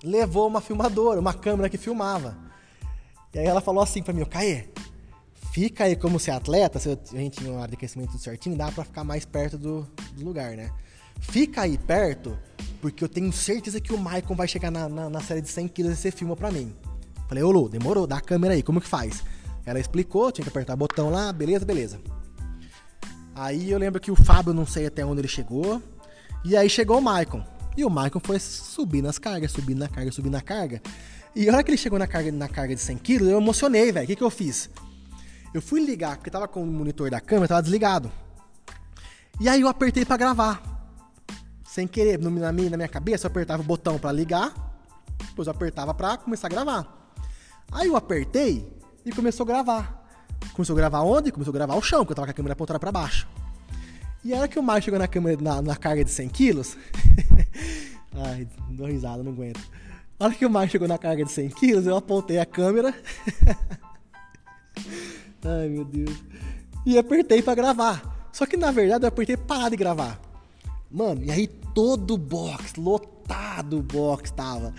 levou 0.04 0.48
uma 0.48 0.62
filmadora, 0.62 1.20
uma 1.20 1.34
câmera 1.34 1.70
que 1.70 1.78
filmava. 1.78 2.38
E 3.34 3.40
aí 3.40 3.46
ela 3.46 3.62
falou 3.62 3.84
assim 3.84 4.04
pra 4.04 4.14
mim, 4.14 4.24
Caê, 4.26 4.70
fica 5.52 5.86
aí 5.86 5.96
como 5.96 6.20
ser 6.20 6.32
atleta, 6.32 6.80
se 6.80 6.90
a 6.90 7.18
gente 7.18 7.40
tinha 7.40 7.52
um 7.52 7.62
área 7.62 7.76
de 7.78 8.20
certinho, 8.20 8.58
dá 8.58 8.72
pra 8.72 8.84
ficar 8.84 9.04
mais 9.04 9.26
perto 9.26 9.58
do, 9.58 9.88
do 10.14 10.26
lugar, 10.26 10.56
né? 10.56 10.72
Fica 11.20 11.62
aí 11.62 11.78
perto, 11.78 12.38
porque 12.86 13.04
eu 13.04 13.10
tenho 13.10 13.34
certeza 13.34 13.82
que 13.82 13.92
o 13.92 13.98
Maicon 13.98 14.36
vai 14.36 14.48
chegar 14.48 14.70
na, 14.70 14.88
na, 14.88 15.10
na 15.10 15.20
série 15.20 15.42
de 15.42 15.50
100 15.50 15.70
quilos 15.70 15.94
e 15.94 15.96
você 15.96 16.12
filma 16.12 16.36
pra 16.36 16.52
mim. 16.52 16.72
Falei, 17.28 17.44
ô 17.44 17.50
Lu, 17.50 17.68
demorou, 17.68 18.06
dá 18.06 18.18
a 18.18 18.22
câmera 18.22 18.54
aí, 18.54 18.62
como 18.62 18.80
que 18.80 18.88
faz? 18.88 19.24
Ela 19.66 19.80
explicou, 19.80 20.32
tinha 20.32 20.44
que 20.44 20.50
apertar 20.50 20.76
o 20.76 20.78
botão 20.78 21.10
lá, 21.10 21.34
beleza, 21.34 21.66
beleza. 21.66 22.00
Aí 23.34 23.72
eu 23.72 23.80
lembro 23.80 24.00
que 24.00 24.12
o 24.12 24.16
Fábio 24.16 24.54
não 24.54 24.68
sei 24.68 24.86
até 24.86 25.04
onde 25.04 25.22
ele 25.22 25.28
chegou. 25.28 25.82
E 26.44 26.56
aí 26.56 26.70
chegou 26.70 27.00
o 27.00 27.02
Maicon. 27.02 27.44
E 27.76 27.84
o 27.84 27.90
Maicon 27.90 28.20
foi 28.24 28.38
subir 28.40 29.02
nas 29.02 29.18
cargas, 29.18 29.52
subindo 29.52 29.80
na 29.80 29.88
carga, 29.88 30.12
subindo 30.12 30.34
na 30.34 30.42
carga. 30.42 30.80
E 31.36 31.50
a 31.50 31.54
hora 31.54 31.64
que 31.64 31.72
ele 31.72 31.78
chegou 31.80 31.98
na 31.98 32.06
carga, 32.06 32.32
na 32.32 32.48
carga 32.48 32.76
de 32.76 32.82
100 32.82 32.98
quilos, 32.98 33.28
eu 33.30 33.40
emocionei, 33.40 33.92
velho. 33.92 34.04
O 34.04 34.08
que, 34.08 34.16
que 34.16 34.24
eu 34.24 34.30
fiz? 34.30 34.70
Eu 35.56 35.62
fui 35.62 35.84
ligar, 35.84 36.18
porque 36.18 36.30
tava 36.30 36.48
com 36.48 36.62
o 36.62 36.68
monitor 36.68 37.10
da 37.10 37.20
câmera, 37.20 37.48
tava 37.48 37.64
desligado. 37.64 38.12
E 39.42 39.50
aí 39.50 39.62
eu 39.62 39.68
apertei 39.68 40.06
para 40.06 40.18
gravar 40.18 40.75
sem 41.76 41.86
querer, 41.86 42.18
na 42.18 42.30
minha, 42.30 42.70
na 42.70 42.78
minha 42.78 42.88
cabeça, 42.88 43.28
eu 43.28 43.30
apertava 43.30 43.62
o 43.62 43.66
botão 43.66 44.00
para 44.00 44.10
ligar, 44.10 44.54
depois 45.28 45.46
eu 45.46 45.52
apertava 45.52 45.94
para 45.94 46.16
começar 46.16 46.48
a 46.48 46.50
gravar. 46.50 47.12
Aí 47.70 47.90
eu 47.90 47.98
apertei 47.98 48.66
e 49.06 49.12
começou 49.12 49.44
a 49.44 49.48
gravar. 49.48 50.08
Começou 50.54 50.74
a 50.74 50.78
gravar 50.78 51.02
onde? 51.02 51.34
Começou 51.34 51.52
a 51.52 51.54
gravar 51.54 51.76
o 51.76 51.82
chão, 51.82 52.00
porque 52.00 52.14
eu 52.14 52.16
tava 52.16 52.28
com 52.28 52.32
a 52.32 52.34
câmera 52.34 52.54
apontada 52.54 52.80
para 52.80 52.94
baixo. 52.94 53.28
E 54.24 54.34
a 54.34 54.38
hora 54.38 54.48
que 54.48 54.58
o 54.58 54.64
Maio 54.64 54.82
chegou 54.82 54.98
na, 54.98 55.06
câmera, 55.06 55.42
na, 55.42 55.62
na 55.62 55.76
carga 55.76 56.02
de 56.06 56.12
100 56.12 56.30
quilos. 56.30 56.78
Ai, 58.16 58.48
dou 58.70 58.88
risada, 58.88 59.22
não 59.22 59.34
aguento. 59.34 59.60
A 60.18 60.24
hora 60.24 60.34
que 60.34 60.46
o 60.46 60.50
Maio 60.50 60.70
chegou 60.70 60.88
na 60.88 60.98
carga 60.98 61.26
de 61.26 61.32
100 61.34 61.50
quilos, 61.50 61.86
eu 61.86 61.98
apontei 61.98 62.40
a 62.40 62.46
câmera. 62.46 62.96
Ai, 65.44 65.68
meu 65.68 65.84
Deus. 65.84 66.24
E 66.86 66.98
apertei 66.98 67.42
para 67.42 67.54
gravar. 67.54 68.30
Só 68.32 68.46
que 68.46 68.56
na 68.56 68.72
verdade 68.72 69.04
eu 69.04 69.10
apertei 69.10 69.36
para 69.36 69.68
de 69.68 69.76
gravar. 69.76 70.22
Mano, 70.90 71.22
e 71.22 71.30
aí 71.30 71.65
todo 71.76 72.14
o 72.14 72.18
box, 72.18 72.74
lotado 72.78 73.80
o 73.80 73.84
box 73.84 74.32
tava. 74.32 74.74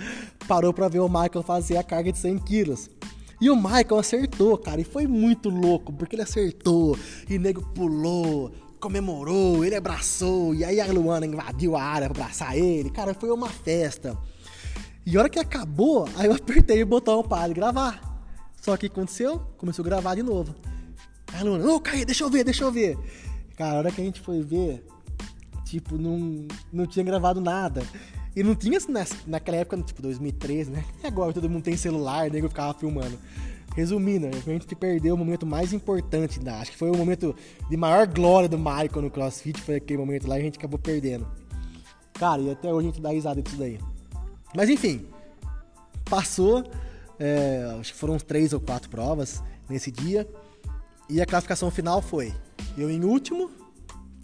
Parou 0.48 0.72
pra 0.72 0.88
ver 0.88 1.00
o 1.00 1.08
Michael 1.08 1.42
fazer 1.44 1.76
a 1.76 1.84
carga 1.84 2.10
de 2.10 2.18
100 2.18 2.38
quilos. 2.38 2.90
E 3.38 3.50
o 3.50 3.54
Michael 3.54 3.98
acertou, 3.98 4.56
cara, 4.56 4.80
e 4.80 4.84
foi 4.84 5.06
muito 5.06 5.50
louco, 5.50 5.92
porque 5.92 6.16
ele 6.16 6.22
acertou, 6.22 6.98
e 7.28 7.36
o 7.36 7.40
nego 7.40 7.60
pulou, 7.74 8.50
comemorou, 8.80 9.62
ele 9.62 9.74
abraçou, 9.74 10.54
e 10.54 10.64
aí 10.64 10.80
a 10.80 10.86
Luana 10.86 11.26
invadiu 11.26 11.76
a 11.76 11.82
área 11.82 12.08
pra 12.08 12.24
abraçar 12.24 12.56
ele, 12.56 12.88
cara, 12.88 13.12
foi 13.12 13.30
uma 13.30 13.50
festa. 13.50 14.16
E 15.04 15.14
a 15.14 15.20
hora 15.20 15.28
que 15.28 15.38
acabou, 15.38 16.08
aí 16.16 16.26
eu 16.26 16.32
apertei 16.32 16.82
o 16.82 16.86
botão 16.86 17.22
para 17.22 17.52
gravar. 17.52 18.00
Só 18.58 18.74
que 18.74 18.86
aconteceu? 18.86 19.38
Começou 19.58 19.84
a 19.84 19.86
gravar 19.86 20.14
de 20.14 20.22
novo. 20.22 20.54
Aí 21.30 21.40
a 21.40 21.44
Luana, 21.44 21.66
ô, 21.66 21.74
oh, 21.74 21.80
Caí, 21.80 22.06
deixa 22.06 22.24
eu 22.24 22.30
ver, 22.30 22.42
deixa 22.42 22.64
eu 22.64 22.72
ver. 22.72 22.98
Cara, 23.54 23.74
a 23.74 23.78
hora 23.80 23.92
que 23.92 24.00
a 24.00 24.04
gente 24.04 24.22
foi 24.22 24.40
ver, 24.40 24.82
Tipo, 25.66 25.98
não, 25.98 26.46
não 26.72 26.86
tinha 26.86 27.04
gravado 27.04 27.40
nada. 27.40 27.82
E 28.36 28.42
não 28.42 28.54
tinha 28.54 28.78
naquela 29.26 29.56
época, 29.56 29.82
tipo 29.82 30.00
2013, 30.00 30.70
né? 30.70 30.84
E 31.02 31.06
agora 31.06 31.32
todo 31.32 31.50
mundo 31.50 31.64
tem 31.64 31.76
celular, 31.76 32.30
nego 32.30 32.48
ficava 32.48 32.72
filmando. 32.72 33.18
Resumindo, 33.74 34.28
a 34.28 34.30
gente 34.30 34.74
perdeu 34.76 35.14
o 35.14 35.18
momento 35.18 35.44
mais 35.44 35.72
importante 35.72 36.38
da. 36.38 36.60
Acho 36.60 36.70
que 36.70 36.78
foi 36.78 36.90
o 36.90 36.96
momento 36.96 37.34
de 37.68 37.76
maior 37.76 38.06
glória 38.06 38.48
do 38.48 38.56
Michael 38.56 39.02
no 39.02 39.10
CrossFit, 39.10 39.60
foi 39.60 39.76
aquele 39.76 39.98
momento 39.98 40.28
lá 40.28 40.36
e 40.38 40.40
a 40.40 40.44
gente 40.44 40.56
acabou 40.56 40.78
perdendo. 40.78 41.26
Cara, 42.14 42.40
e 42.40 42.50
até 42.50 42.72
hoje 42.72 42.88
a 42.88 42.90
gente 42.92 43.02
dá 43.02 43.10
risada 43.10 43.42
disso 43.42 43.56
daí. 43.56 43.78
Mas 44.54 44.70
enfim, 44.70 45.04
passou. 46.08 46.64
É, 47.18 47.76
acho 47.80 47.92
que 47.92 47.98
foram 47.98 48.18
três 48.18 48.52
ou 48.52 48.60
quatro 48.60 48.88
provas 48.88 49.42
nesse 49.68 49.90
dia. 49.90 50.28
E 51.10 51.20
a 51.20 51.26
classificação 51.26 51.70
final 51.70 52.00
foi 52.00 52.32
eu 52.78 52.90
em 52.90 53.04
último, 53.04 53.50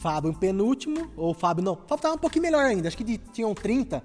Fábio 0.02 0.30
em 0.30 0.34
penúltimo, 0.34 1.08
ou 1.16 1.32
Fábio 1.32 1.62
não, 1.62 1.76
Fábio 1.76 2.02
tava 2.02 2.14
um 2.16 2.18
pouquinho 2.18 2.42
melhor 2.42 2.64
ainda, 2.64 2.88
acho 2.88 2.96
que 2.96 3.04
de, 3.04 3.18
tinham 3.18 3.54
30, 3.54 4.02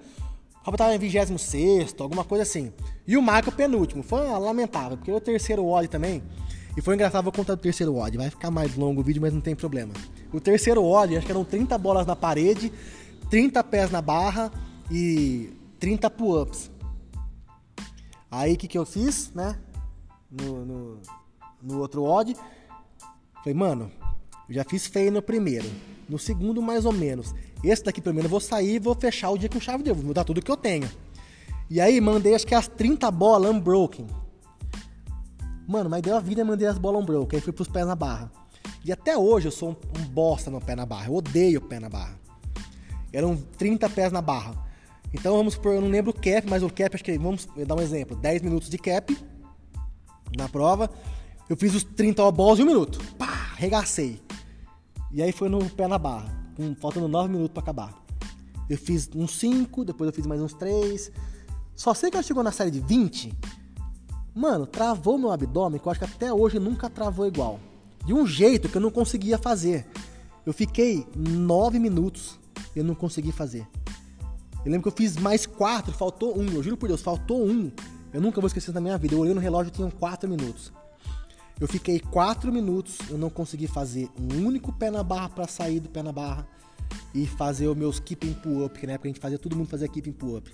Fábio 0.63 0.77
tava 0.77 0.93
em 0.93 0.99
26, 0.99 1.95
alguma 1.99 2.23
coisa 2.23 2.43
assim. 2.43 2.71
E 3.07 3.17
o 3.17 3.21
Michael 3.21 3.51
penúltimo, 3.51 4.03
foi 4.03 4.19
lamentável, 4.27 4.95
porque 4.95 5.11
o 5.11 5.19
terceiro 5.19 5.65
odd 5.65 5.87
também, 5.87 6.21
e 6.77 6.81
foi 6.81 6.93
engraçado, 6.93 7.23
vou 7.23 7.33
contar 7.33 7.55
do 7.55 7.61
terceiro 7.61 7.95
odd, 7.95 8.15
vai 8.15 8.29
ficar 8.29 8.51
mais 8.51 8.75
longo 8.75 9.01
o 9.01 9.03
vídeo, 9.03 9.19
mas 9.19 9.33
não 9.33 9.41
tem 9.41 9.55
problema. 9.55 9.91
O 10.31 10.39
terceiro 10.39 10.83
odd, 10.85 11.17
acho 11.17 11.25
que 11.25 11.31
eram 11.31 11.43
30 11.43 11.75
bolas 11.79 12.05
na 12.05 12.15
parede, 12.15 12.71
30 13.31 13.63
pés 13.63 13.89
na 13.89 13.99
barra 13.99 14.51
e 14.91 15.49
30 15.79 16.11
pull-ups. 16.11 16.69
Aí 18.29 18.53
o 18.53 18.57
que, 18.57 18.67
que 18.67 18.77
eu 18.77 18.85
fiz, 18.85 19.31
né? 19.33 19.57
No, 20.29 20.63
no, 20.63 21.01
no 21.63 21.79
outro 21.79 22.03
odd, 22.03 22.35
falei, 23.41 23.53
mano, 23.55 23.91
já 24.49 24.63
fiz 24.63 24.87
feio 24.87 25.11
no 25.11 25.21
primeiro. 25.21 25.69
No 26.07 26.17
segundo, 26.17 26.61
mais 26.61 26.85
ou 26.85 26.93
menos. 26.93 27.33
Esse 27.63 27.83
daqui, 27.83 28.01
pelo 28.01 28.15
menos, 28.15 28.25
eu 28.25 28.31
vou 28.31 28.39
sair 28.39 28.75
e 28.75 28.79
vou 28.79 28.95
fechar 28.95 29.29
o 29.29 29.37
dia 29.37 29.49
com 29.49 29.59
chave 29.59 29.83
de 29.83 29.89
ouro. 29.89 30.01
Vou 30.01 30.07
mudar 30.07 30.23
tudo 30.23 30.41
que 30.41 30.49
eu 30.49 30.55
tenho. 30.55 30.89
E 31.69 31.81
aí, 31.81 31.99
mandei 31.99 32.33
acho 32.33 32.47
que 32.47 32.55
as 32.55 32.67
30 32.67 33.11
bolas 33.11 33.51
unbroken. 33.51 34.07
Mano, 35.67 35.89
mas 35.89 36.01
deu 36.01 36.15
a 36.15 36.21
vida 36.21 36.41
e 36.41 36.43
mandei 36.45 36.67
as 36.67 36.77
bolas 36.77 37.01
unbroken. 37.01 37.37
Aí 37.37 37.43
fui 37.43 37.51
pros 37.51 37.67
pés 37.67 37.85
na 37.85 37.95
barra. 37.95 38.31
E 38.85 38.91
até 38.91 39.17
hoje 39.17 39.49
eu 39.49 39.51
sou 39.51 39.71
um, 39.71 40.03
bosta 40.05 40.49
no 40.49 40.61
pé 40.61 40.75
na 40.75 40.85
barra. 40.85 41.07
Eu 41.07 41.15
odeio 41.15 41.59
o 41.59 41.61
pé 41.61 41.77
na 41.77 41.89
barra. 41.89 42.17
Eram 43.11 43.35
30 43.57 43.89
pés 43.89 44.11
na 44.13 44.21
barra. 44.21 44.65
Então 45.13 45.35
vamos 45.35 45.55
supor, 45.55 45.75
eu 45.75 45.81
não 45.81 45.89
lembro 45.89 46.11
o 46.11 46.13
cap, 46.13 46.47
mas 46.49 46.63
o 46.63 46.69
cap, 46.69 46.93
acho 46.93 47.03
que 47.03 47.17
vamos 47.17 47.47
dar 47.65 47.75
um 47.75 47.81
exemplo: 47.81 48.15
10 48.15 48.41
minutos 48.41 48.69
de 48.69 48.77
cap 48.77 49.17
na 50.37 50.47
prova. 50.47 50.89
Eu 51.49 51.57
fiz 51.57 51.73
os 51.73 51.83
30 51.83 52.29
balls 52.31 52.59
em 52.59 52.63
um 52.63 52.67
minuto. 52.67 52.99
Pá, 53.17 53.53
regacei. 53.55 54.21
E 55.17 55.21
aí 55.23 55.31
foi 55.31 55.49
no 55.49 55.67
pé 55.71 55.87
na 55.87 55.97
barra, 55.97 56.31
com, 56.55 56.75
faltando 56.75 57.07
9 57.07 57.27
minutos 57.27 57.51
para 57.51 57.63
acabar. 57.63 58.05
Eu 58.69 58.77
fiz 58.77 59.09
uns 59.15 59.31
5, 59.39 59.83
depois 59.83 60.07
eu 60.07 60.13
fiz 60.13 60.27
mais 60.27 60.39
uns 60.39 60.53
3. 60.53 61.11
Só 61.75 61.91
sei 61.95 62.11
que 62.11 62.17
ela 62.17 62.23
chegou 62.23 62.43
na 62.43 62.51
série 62.51 62.69
de 62.69 62.79
20. 62.81 63.33
Mano, 64.35 64.67
travou 64.67 65.17
meu 65.17 65.31
abdômen, 65.31 65.79
que 65.79 65.87
eu 65.87 65.91
acho 65.91 65.99
que 65.99 66.05
até 66.05 66.31
hoje 66.31 66.59
nunca 66.59 66.87
travou 66.87 67.25
igual. 67.25 67.59
De 68.05 68.13
um 68.13 68.27
jeito 68.27 68.69
que 68.69 68.77
eu 68.77 68.81
não 68.81 68.91
conseguia 68.91 69.39
fazer. 69.39 69.87
Eu 70.45 70.53
fiquei 70.53 71.07
9 71.15 71.79
minutos 71.79 72.39
e 72.75 72.77
eu 72.77 72.85
não 72.85 72.93
consegui 72.93 73.31
fazer. 73.31 73.67
Eu 74.63 74.71
lembro 74.71 74.83
que 74.83 74.89
eu 74.89 74.95
fiz 74.95 75.17
mais 75.17 75.47
4, 75.47 75.93
faltou 75.93 76.37
um. 76.37 76.45
Eu 76.45 76.61
juro 76.61 76.77
por 76.77 76.89
Deus, 76.89 77.01
faltou 77.01 77.43
um. 77.43 77.71
Eu 78.13 78.21
nunca 78.21 78.39
vou 78.39 78.45
esquecer 78.49 78.71
da 78.71 78.79
minha 78.79 78.99
vida. 78.99 79.15
Eu 79.15 79.19
olhei 79.21 79.33
no 79.33 79.41
relógio 79.41 79.69
e 79.69 79.73
tinham 79.73 79.89
4 79.89 80.29
minutos. 80.29 80.71
Eu 81.59 81.67
fiquei 81.67 81.99
4 81.99 82.51
minutos, 82.51 82.97
eu 83.09 83.17
não 83.17 83.29
consegui 83.29 83.65
fazer 83.65 84.09
um 84.19 84.45
único 84.45 84.71
pé 84.71 84.91
na 84.91 85.01
barra 85.01 85.29
para 85.29 85.47
sair 85.47 85.79
do 85.79 85.89
pé 85.89 86.03
na 86.03 86.11
barra 86.11 86.47
e 87.13 87.25
fazer 87.25 87.67
os 87.67 87.75
meus 87.75 87.99
keeping 87.99 88.33
pull-up, 88.33 88.73
porque 88.73 88.85
na 88.85 88.93
época 88.93 89.07
a 89.07 89.11
gente 89.11 89.19
fazia, 89.19 89.39
todo 89.39 89.55
mundo 89.55 89.67
fazia 89.67 89.87
keeping 89.87 90.11
pull-up. 90.11 90.53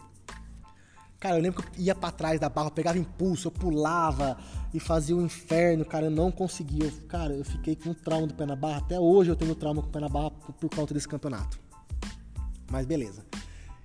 Cara, 1.19 1.38
eu 1.38 1.41
lembro 1.41 1.62
que 1.62 1.79
eu 1.79 1.86
ia 1.86 1.95
para 1.95 2.12
trás 2.12 2.39
da 2.39 2.48
barra, 2.48 2.67
eu 2.67 2.72
pegava 2.72 2.98
impulso, 2.98 3.48
eu 3.48 3.51
pulava 3.51 4.38
e 4.74 4.79
fazia 4.79 5.15
o 5.15 5.19
um 5.19 5.25
inferno, 5.25 5.83
cara, 5.83 6.05
eu 6.05 6.12
não 6.12 6.31
conseguia. 6.31 6.91
Cara, 7.07 7.33
eu 7.33 7.43
fiquei 7.43 7.75
com 7.75 7.93
trauma 7.93 8.27
do 8.27 8.33
pé 8.33 8.45
na 8.45 8.55
barra, 8.55 8.77
até 8.79 9.00
hoje 9.00 9.29
eu 9.29 9.36
tenho 9.36 9.55
trauma 9.55 9.81
com 9.81 9.89
o 9.89 9.91
pé 9.91 10.00
na 10.00 10.10
barra 10.10 10.31
por, 10.31 10.53
por 10.53 10.69
conta 10.74 10.93
desse 10.93 11.07
campeonato. 11.07 11.60
Mas 12.72 12.86
beleza. 12.86 13.25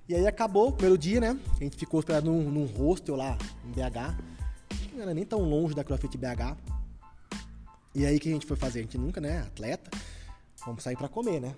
E 0.07 0.15
aí 0.15 0.25
acabou 0.25 0.69
o 0.69 0.71
primeiro 0.71 0.97
dia, 0.97 1.21
né? 1.21 1.39
A 1.59 1.63
gente 1.63 1.77
ficou 1.77 1.99
hospedado 1.99 2.29
num, 2.29 2.49
num 2.49 2.65
hostel 2.65 3.15
lá 3.15 3.37
em 3.65 3.71
BH. 3.71 4.17
Não 4.93 5.03
era 5.03 5.13
nem 5.13 5.25
tão 5.25 5.39
longe 5.41 5.75
da 5.75 5.83
CrossFit 5.83 6.17
BH. 6.17 6.57
E 7.93 8.05
aí 8.05 8.17
o 8.17 8.19
que 8.19 8.29
a 8.29 8.33
gente 8.33 8.45
foi 8.45 8.55
fazer? 8.55 8.79
A 8.79 8.81
gente 8.83 8.97
nunca, 8.97 9.19
né, 9.19 9.39
atleta, 9.39 9.89
vamos 10.65 10.83
sair 10.83 10.95
para 10.95 11.09
comer, 11.09 11.39
né? 11.39 11.55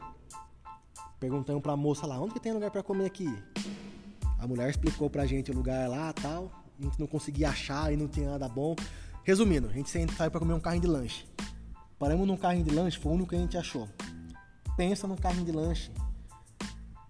Perguntando 1.19 1.61
pra 1.61 1.75
moça 1.75 2.07
lá, 2.07 2.19
onde 2.19 2.33
que 2.33 2.39
tem 2.39 2.53
lugar 2.53 2.71
para 2.71 2.81
comer 2.81 3.05
aqui? 3.05 3.27
A 4.39 4.47
mulher 4.47 4.69
explicou 4.69 5.09
pra 5.09 5.25
gente 5.25 5.51
o 5.51 5.53
lugar 5.53 5.87
lá 5.87 6.11
tal, 6.13 6.51
a 6.79 6.83
gente 6.83 6.99
não 6.99 7.05
conseguia 7.05 7.49
achar 7.49 7.93
e 7.93 7.97
não 7.97 8.07
tinha 8.07 8.31
nada 8.31 8.49
bom. 8.49 8.75
Resumindo, 9.23 9.67
a 9.67 9.71
gente 9.71 9.89
saiu 9.89 10.31
para 10.31 10.39
comer 10.39 10.53
um 10.53 10.59
carrinho 10.59 10.81
de 10.81 10.87
lanche. 10.87 11.27
Paramos 11.99 12.25
num 12.25 12.35
carrinho 12.35 12.65
de 12.65 12.73
lanche, 12.73 12.97
foi 12.97 13.11
o 13.11 13.15
único 13.15 13.29
que 13.29 13.35
a 13.35 13.39
gente 13.39 13.55
achou. 13.55 13.87
Pensa 14.75 15.07
num 15.07 15.15
carrinho 15.15 15.45
de 15.45 15.51
lanche. 15.51 15.91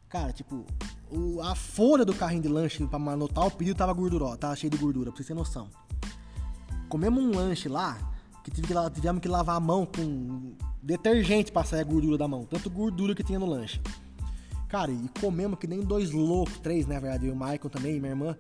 Cara, 0.10 0.34
tipo, 0.34 0.66
o, 1.10 1.42
a 1.42 1.56
folha 1.56 2.04
do 2.04 2.14
carrinho 2.14 2.42
de 2.42 2.50
lanche 2.50 2.86
pra 2.86 2.98
anotar 2.98 3.48
o 3.48 3.52
pedido 3.52 3.78
tava 3.78 3.94
gordurosa, 3.94 4.38
tava 4.38 4.56
cheio 4.58 4.70
de 4.70 4.78
gordura, 4.78 5.10
pra 5.10 5.16
vocês 5.16 5.28
terem 5.28 5.40
noção. 5.40 5.70
Comemos 6.90 7.24
um 7.24 7.32
lanche 7.34 7.70
lá, 7.70 7.98
que 8.44 8.52
tivemos 8.52 9.22
que 9.22 9.28
lavar 9.28 9.56
a 9.56 9.60
mão 9.60 9.86
com 9.86 10.54
detergente 10.82 11.52
para 11.52 11.64
sair 11.64 11.82
a 11.82 11.84
gordura 11.84 12.18
da 12.18 12.28
mão. 12.28 12.46
Tanto 12.46 12.70
gordura 12.70 13.14
que 13.14 13.24
tinha 13.24 13.40
no 13.40 13.46
lanche. 13.46 13.82
Cara, 14.68 14.92
e 14.92 15.10
comemos 15.20 15.60
que 15.60 15.68
nem 15.68 15.82
dois 15.82 16.12
loucos, 16.12 16.58
três, 16.60 16.88
né, 16.88 16.96
na 16.96 17.02
verdade, 17.02 17.28
eu 17.28 17.34
e 17.34 17.36
o 17.36 17.40
Michael 17.40 17.70
também, 17.70 17.98
e 17.98 18.00
minha 18.00 18.12
irmã, 18.12 18.38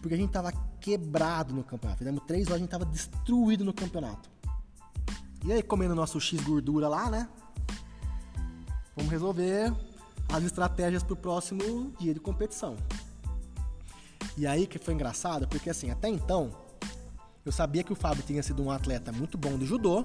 porque 0.00 0.14
a 0.14 0.16
gente 0.16 0.30
tava 0.30 0.52
quebrado 0.80 1.52
no 1.52 1.64
campeonato. 1.64 1.98
Fizemos 1.98 2.22
três 2.26 2.46
horas, 2.46 2.56
a 2.56 2.58
gente 2.60 2.70
tava 2.70 2.84
destruído 2.86 3.64
no 3.64 3.72
campeonato. 3.72 4.30
E 5.44 5.52
aí, 5.52 5.62
comendo 5.62 5.94
nosso 5.94 6.20
X 6.20 6.40
gordura 6.40 6.88
lá, 6.88 7.10
né? 7.10 7.28
Vamos 8.96 9.10
resolver 9.10 9.74
as 10.32 10.44
estratégias 10.44 11.02
pro 11.02 11.16
próximo 11.16 11.92
dia 11.98 12.14
de 12.14 12.20
competição. 12.20 12.76
E 14.36 14.46
aí 14.46 14.66
que 14.66 14.78
foi 14.78 14.94
engraçado, 14.94 15.48
porque 15.48 15.70
assim, 15.70 15.90
até 15.90 16.08
então, 16.08 16.52
eu 17.44 17.52
sabia 17.52 17.82
que 17.82 17.92
o 17.92 17.96
Fábio 17.96 18.22
tinha 18.22 18.42
sido 18.42 18.62
um 18.62 18.70
atleta 18.70 19.12
muito 19.12 19.38
bom 19.38 19.56
de 19.56 19.64
judô, 19.64 20.04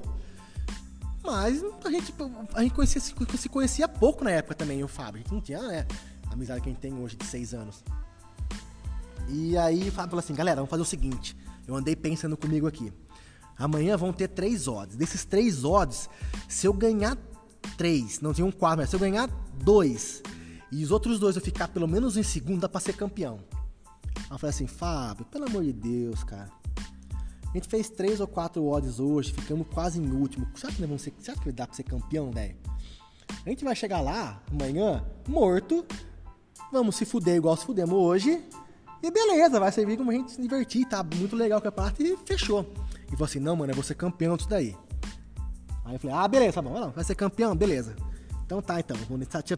mas 1.23 1.61
a 1.83 1.89
gente, 1.89 2.13
a 2.53 2.61
gente 2.61 2.73
conhecia, 2.73 3.01
se 3.01 3.49
conhecia 3.49 3.87
pouco 3.87 4.23
na 4.23 4.31
época 4.31 4.53
também, 4.53 4.83
o 4.83 4.87
Fábio. 4.87 5.15
A 5.15 5.17
gente 5.23 5.33
não 5.33 5.41
tinha 5.41 5.61
né, 5.61 5.85
a 6.29 6.33
amizade 6.33 6.61
que 6.61 6.69
a 6.69 6.71
gente 6.71 6.81
tem 6.81 6.93
hoje 6.93 7.15
de 7.15 7.25
seis 7.25 7.53
anos. 7.53 7.83
E 9.27 9.57
aí 9.57 9.89
o 9.89 9.91
Fábio 9.91 10.11
falou 10.11 10.19
assim, 10.19 10.35
galera, 10.35 10.57
vamos 10.57 10.69
fazer 10.69 10.83
o 10.83 10.85
seguinte. 10.85 11.35
Eu 11.67 11.75
andei 11.75 11.95
pensando 11.95 12.37
comigo 12.37 12.67
aqui. 12.67 12.93
Amanhã 13.57 13.97
vão 13.97 14.13
ter 14.13 14.27
três 14.27 14.67
odds. 14.67 14.95
Desses 14.95 15.25
três 15.25 15.63
odds, 15.63 16.09
se 16.47 16.67
eu 16.67 16.73
ganhar 16.73 17.17
três, 17.75 18.19
não 18.21 18.33
tinha 18.33 18.45
um 18.45 18.51
quatro, 18.51 18.79
mas 18.79 18.89
se 18.89 18.95
eu 18.95 18.99
ganhar 18.99 19.27
dois 19.63 20.21
e 20.71 20.83
os 20.83 20.91
outros 20.91 21.19
dois 21.19 21.35
eu 21.35 21.41
ficar 21.41 21.67
pelo 21.69 21.87
menos 21.87 22.17
em 22.17 22.23
segundo, 22.23 22.61
dá 22.61 22.69
pra 22.69 22.79
ser 22.79 22.93
campeão. 22.93 23.39
Aí 24.15 24.23
eu 24.31 24.37
falei 24.37 24.53
assim, 24.53 24.67
Fábio, 24.67 25.25
pelo 25.25 25.45
amor 25.45 25.63
de 25.63 25.73
Deus, 25.73 26.23
cara. 26.23 26.51
A 27.55 27.57
gente 27.57 27.69
fez 27.69 27.89
três 27.89 28.19
ou 28.19 28.27
quatro 28.27 28.67
odds 28.67 28.99
hoje, 28.99 29.31
ficamos 29.31 29.65
quase 29.73 29.97
em 29.97 30.11
último. 30.11 30.45
Será 30.55 30.73
que, 30.73 30.81
vamos 30.81 31.01
ser, 31.01 31.13
será 31.19 31.39
que 31.39 31.53
dá 31.53 31.65
pra 31.65 31.73
ser 31.73 31.83
campeão, 31.83 32.29
velho? 32.29 32.53
A 33.45 33.49
gente 33.49 33.63
vai 33.63 33.73
chegar 33.73 34.01
lá 34.01 34.43
amanhã, 34.51 35.05
morto, 35.25 35.85
vamos 36.69 36.97
se 36.97 37.05
fuder 37.05 37.37
igual 37.37 37.55
se 37.55 37.65
fudemos 37.65 37.95
hoje, 37.97 38.43
e 39.01 39.09
beleza, 39.09 39.57
vai 39.57 39.71
servir 39.71 39.95
como 39.95 40.11
a 40.11 40.13
gente 40.13 40.33
se 40.33 40.41
divertir, 40.41 40.85
tá 40.85 41.01
muito 41.01 41.33
legal 41.33 41.59
o 41.59 41.61
campeonato 41.61 42.03
e 42.03 42.17
fechou. 42.25 42.73
E 43.07 43.11
falou 43.11 43.23
assim: 43.23 43.39
não, 43.39 43.55
mano, 43.55 43.71
eu 43.71 43.75
vou 43.75 43.85
ser 43.85 43.95
campeão 43.95 44.35
disso 44.35 44.49
daí. 44.49 44.75
Aí 45.85 45.95
eu 45.95 45.99
falei: 46.01 46.13
ah, 46.13 46.27
beleza, 46.27 46.55
tá 46.55 46.61
bom, 46.61 46.77
não, 46.77 46.91
vai 46.91 47.05
ser 47.05 47.15
campeão, 47.15 47.55
beleza. 47.55 47.95
Então 48.45 48.61
tá, 48.61 48.81
então, 48.81 48.97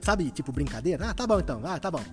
sabe, 0.04 0.30
tipo 0.30 0.52
brincadeira? 0.52 1.10
Ah, 1.10 1.16
tá 1.16 1.26
bom 1.26 1.40
então, 1.40 1.62
ah, 1.64 1.80
tá 1.80 1.90
bom. 1.90 2.04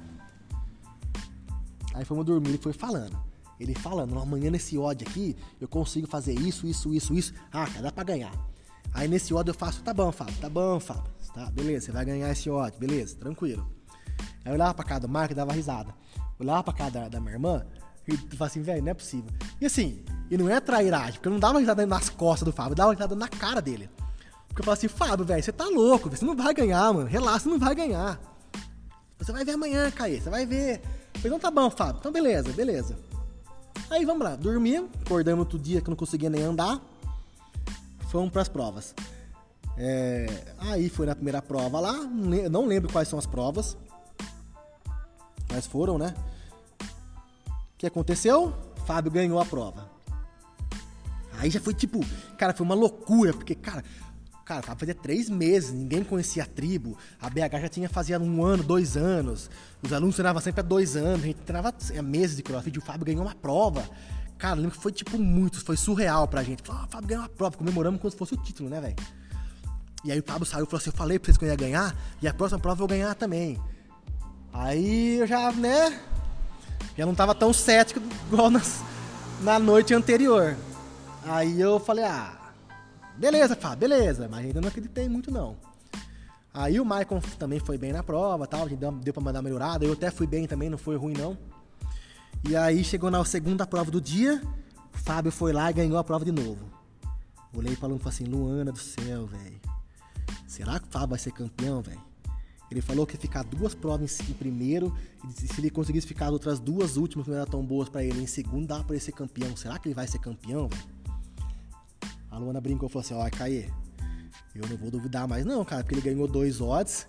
Aí 1.92 2.06
fomos 2.06 2.24
dormir 2.24 2.54
e 2.54 2.58
foi 2.58 2.72
falando. 2.72 3.33
Ele 3.58 3.74
falando, 3.74 4.18
amanhã 4.18 4.50
nesse 4.50 4.76
odd 4.76 5.04
aqui, 5.04 5.36
eu 5.60 5.68
consigo 5.68 6.06
fazer 6.06 6.32
isso, 6.32 6.66
isso, 6.66 6.92
isso, 6.92 7.14
isso. 7.14 7.34
Ah, 7.52 7.66
cara, 7.66 7.82
dá 7.82 7.92
pra 7.92 8.04
ganhar. 8.04 8.32
Aí 8.92 9.08
nesse 9.08 9.32
odd 9.32 9.48
eu 9.48 9.54
faço, 9.54 9.82
tá 9.82 9.92
bom, 9.92 10.10
Fábio, 10.12 10.34
tá 10.40 10.48
bom, 10.48 10.78
Fábio. 10.80 11.12
Tá, 11.32 11.50
beleza, 11.50 11.86
você 11.86 11.92
vai 11.92 12.04
ganhar 12.04 12.30
esse 12.30 12.48
odd, 12.48 12.76
beleza, 12.78 13.16
tranquilo. 13.16 13.68
Aí 14.44 14.50
eu 14.50 14.52
olhava 14.52 14.74
pra 14.74 14.84
cara 14.84 15.00
do 15.00 15.08
Marco 15.08 15.32
e 15.32 15.34
dava 15.34 15.52
risada. 15.52 15.94
Eu 16.38 16.46
olhava 16.46 16.62
pra 16.62 16.72
cara 16.72 16.90
da, 16.90 17.08
da 17.08 17.20
minha 17.20 17.32
irmã 17.32 17.64
e 18.06 18.16
falava 18.16 18.46
assim, 18.46 18.62
velho, 18.62 18.82
não 18.82 18.90
é 18.90 18.94
possível. 18.94 19.30
E 19.60 19.66
assim, 19.66 20.04
e 20.30 20.36
não 20.36 20.48
é 20.48 20.60
trairagem, 20.60 21.14
porque 21.14 21.28
eu 21.28 21.32
não 21.32 21.40
dava 21.40 21.58
risada 21.58 21.84
nas 21.86 22.08
costas 22.08 22.46
do 22.46 22.52
Fábio, 22.52 22.72
eu 22.72 22.76
dava 22.76 22.92
risada 22.92 23.14
na 23.14 23.28
cara 23.28 23.60
dele. 23.60 23.90
Porque 24.46 24.60
eu 24.60 24.64
falava 24.64 24.78
assim, 24.78 24.88
Fábio, 24.88 25.24
velho, 25.24 25.42
você 25.42 25.52
tá 25.52 25.64
louco, 25.64 26.08
você 26.08 26.24
não 26.24 26.36
vai 26.36 26.54
ganhar, 26.54 26.92
mano. 26.92 27.08
Relaxa, 27.08 27.40
você 27.40 27.48
não 27.48 27.58
vai 27.58 27.74
ganhar. 27.74 28.20
Você 29.18 29.32
vai 29.32 29.44
ver 29.44 29.52
amanhã, 29.52 29.90
Caê, 29.90 30.20
você 30.20 30.30
vai 30.30 30.46
ver. 30.46 30.80
Falei, 31.14 31.26
então 31.26 31.38
tá 31.38 31.50
bom, 31.50 31.68
Fábio, 31.70 31.98
então 31.98 32.12
beleza, 32.12 32.52
beleza. 32.52 32.96
Aí 33.90 34.04
vamos 34.04 34.24
lá, 34.24 34.36
dormimos, 34.36 34.90
acordamos 35.04 35.40
outro 35.40 35.58
dia 35.58 35.80
que 35.80 35.88
não 35.88 35.96
conseguia 35.96 36.30
nem 36.30 36.42
andar. 36.42 36.80
Fomos 38.08 38.30
para 38.30 38.42
as 38.42 38.48
provas. 38.48 38.94
É, 39.76 40.26
aí 40.58 40.88
foi 40.88 41.06
na 41.06 41.14
primeira 41.14 41.42
prova 41.42 41.80
lá, 41.80 41.92
não 41.92 42.66
lembro 42.66 42.92
quais 42.92 43.08
são 43.08 43.18
as 43.18 43.26
provas. 43.26 43.76
Mas 45.50 45.66
foram, 45.66 45.98
né? 45.98 46.14
O 47.50 47.78
que 47.78 47.86
aconteceu? 47.86 48.52
Fábio 48.86 49.10
ganhou 49.10 49.40
a 49.40 49.44
prova. 49.44 49.90
Aí 51.38 51.50
já 51.50 51.60
foi 51.60 51.74
tipo, 51.74 52.00
cara, 52.38 52.54
foi 52.54 52.64
uma 52.64 52.74
loucura, 52.74 53.32
porque, 53.32 53.54
cara, 53.54 53.84
cara, 54.44 54.62
fazia 54.62 54.94
três 54.94 55.30
meses, 55.30 55.72
ninguém 55.72 56.04
conhecia 56.04 56.42
a 56.42 56.46
tribo. 56.46 56.96
A 57.20 57.30
BH 57.30 57.60
já 57.60 57.68
tinha 57.68 57.88
fazia 57.88 58.18
um 58.20 58.44
ano, 58.44 58.62
dois 58.62 58.96
anos. 58.96 59.50
Os 59.82 59.92
alunos 59.92 60.14
treinavam 60.14 60.40
sempre 60.40 60.60
há 60.60 60.64
dois 60.64 60.96
anos, 60.96 61.22
a 61.22 61.26
gente 61.26 61.40
treinava 61.40 61.74
meses 62.02 62.36
de 62.36 62.42
crossfit. 62.42 62.78
O 62.78 62.82
Fábio 62.82 63.06
ganhou 63.06 63.22
uma 63.22 63.34
prova. 63.34 63.88
Cara, 64.38 64.56
lembro 64.56 64.72
que 64.72 64.82
foi 64.82 64.92
tipo 64.92 65.18
muito, 65.18 65.64
foi 65.64 65.76
surreal 65.76 66.28
pra 66.28 66.42
gente. 66.42 66.62
Ah, 66.68 66.84
o 66.86 66.90
Fábio 66.90 67.08
ganhou 67.08 67.22
uma 67.22 67.28
prova, 67.28 67.56
comemoramos 67.56 68.00
como 68.00 68.10
se 68.10 68.16
fosse 68.16 68.34
o 68.34 68.36
título, 68.36 68.68
né, 68.68 68.80
velho? 68.80 68.96
E 70.04 70.12
aí 70.12 70.20
o 70.20 70.22
Fábio 70.22 70.44
saiu 70.44 70.64
e 70.64 70.66
falou 70.66 70.78
assim: 70.78 70.90
Eu 70.90 70.96
falei 70.96 71.18
pra 71.18 71.26
vocês 71.26 71.38
que 71.38 71.44
eu 71.44 71.48
ia 71.48 71.56
ganhar, 71.56 71.96
e 72.20 72.28
a 72.28 72.34
próxima 72.34 72.60
prova 72.60 72.74
eu 72.74 72.78
vou 72.80 72.88
ganhar 72.88 73.14
também. 73.14 73.58
Aí 74.52 75.16
eu 75.18 75.26
já, 75.26 75.50
né? 75.52 75.98
Já 76.96 77.06
não 77.06 77.14
tava 77.14 77.34
tão 77.34 77.52
cético 77.52 78.00
igual 78.26 78.50
nas, 78.50 78.82
na 79.40 79.58
noite 79.58 79.94
anterior. 79.94 80.56
Aí 81.24 81.58
eu 81.58 81.80
falei: 81.80 82.04
Ah, 82.04 82.43
beleza, 83.18 83.56
Fábio, 83.56 83.88
beleza, 83.88 84.28
mas 84.28 84.44
ainda 84.44 84.60
não 84.60 84.68
acreditei 84.68 85.08
muito 85.08 85.30
não. 85.30 85.56
Aí 86.52 86.78
o 86.78 86.84
Maicon 86.84 87.20
também 87.38 87.58
foi 87.58 87.76
bem 87.76 87.92
na 87.92 88.02
prova, 88.02 88.46
tal, 88.46 88.68
deu, 88.68 89.12
pra 89.12 89.22
mandar 89.22 89.42
melhorada. 89.42 89.84
Eu 89.84 89.92
até 89.92 90.10
fui 90.10 90.26
bem 90.26 90.46
também, 90.46 90.70
não 90.70 90.78
foi 90.78 90.96
ruim 90.96 91.14
não. 91.14 91.36
E 92.48 92.54
aí 92.54 92.84
chegou 92.84 93.10
na 93.10 93.24
segunda 93.24 93.66
prova 93.66 93.90
do 93.90 94.00
dia, 94.00 94.40
o 94.94 94.98
Fábio 94.98 95.32
foi 95.32 95.52
lá 95.52 95.70
e 95.70 95.74
ganhou 95.74 95.98
a 95.98 96.04
prova 96.04 96.24
de 96.24 96.30
novo. 96.30 96.64
Olhei 97.56 97.74
pra 97.74 97.88
Luana 97.88 98.00
e 98.00 98.04
falei 98.04 98.16
assim, 98.16 98.24
Luana 98.24 98.72
do 98.72 98.78
céu, 98.78 99.26
velho. 99.26 99.60
Será 100.46 100.78
que 100.78 100.86
o 100.86 100.90
Fábio 100.90 101.08
vai 101.08 101.18
ser 101.18 101.32
campeão, 101.32 101.82
velho? 101.82 102.00
Ele 102.70 102.80
falou 102.80 103.06
que 103.06 103.14
ia 103.14 103.20
ficar 103.20 103.42
duas 103.44 103.74
provas 103.74 104.20
em 104.20 104.32
primeiro, 104.32 104.96
e 105.28 105.48
se 105.48 105.60
ele 105.60 105.70
conseguisse 105.70 106.06
ficar 106.06 106.26
as 106.26 106.32
outras 106.32 106.60
duas 106.60 106.96
últimas 106.96 107.24
que 107.24 107.30
não 107.30 107.38
eram 107.38 107.50
tão 107.50 107.64
boas 107.64 107.88
para 107.88 108.04
ele, 108.04 108.22
em 108.22 108.26
segundo 108.26 108.68
dá 108.68 108.82
para 108.82 108.94
ele 108.94 109.04
ser 109.04 109.12
campeão. 109.12 109.56
Será 109.56 109.78
que 109.78 109.88
ele 109.88 109.94
vai 109.94 110.06
ser 110.06 110.18
campeão, 110.18 110.68
velho? 110.68 111.03
A 112.34 112.38
Luana 112.38 112.60
brincou 112.60 112.88
e 112.88 112.92
falou 112.92 113.04
assim: 113.04 113.14
Ó, 113.14 113.30
Caê, 113.30 113.70
eu 114.56 114.68
não 114.68 114.76
vou 114.76 114.90
duvidar 114.90 115.28
mais, 115.28 115.46
não, 115.46 115.64
cara, 115.64 115.84
porque 115.84 115.94
ele 115.94 116.02
ganhou 116.02 116.26
dois 116.26 116.60
odds, 116.60 117.06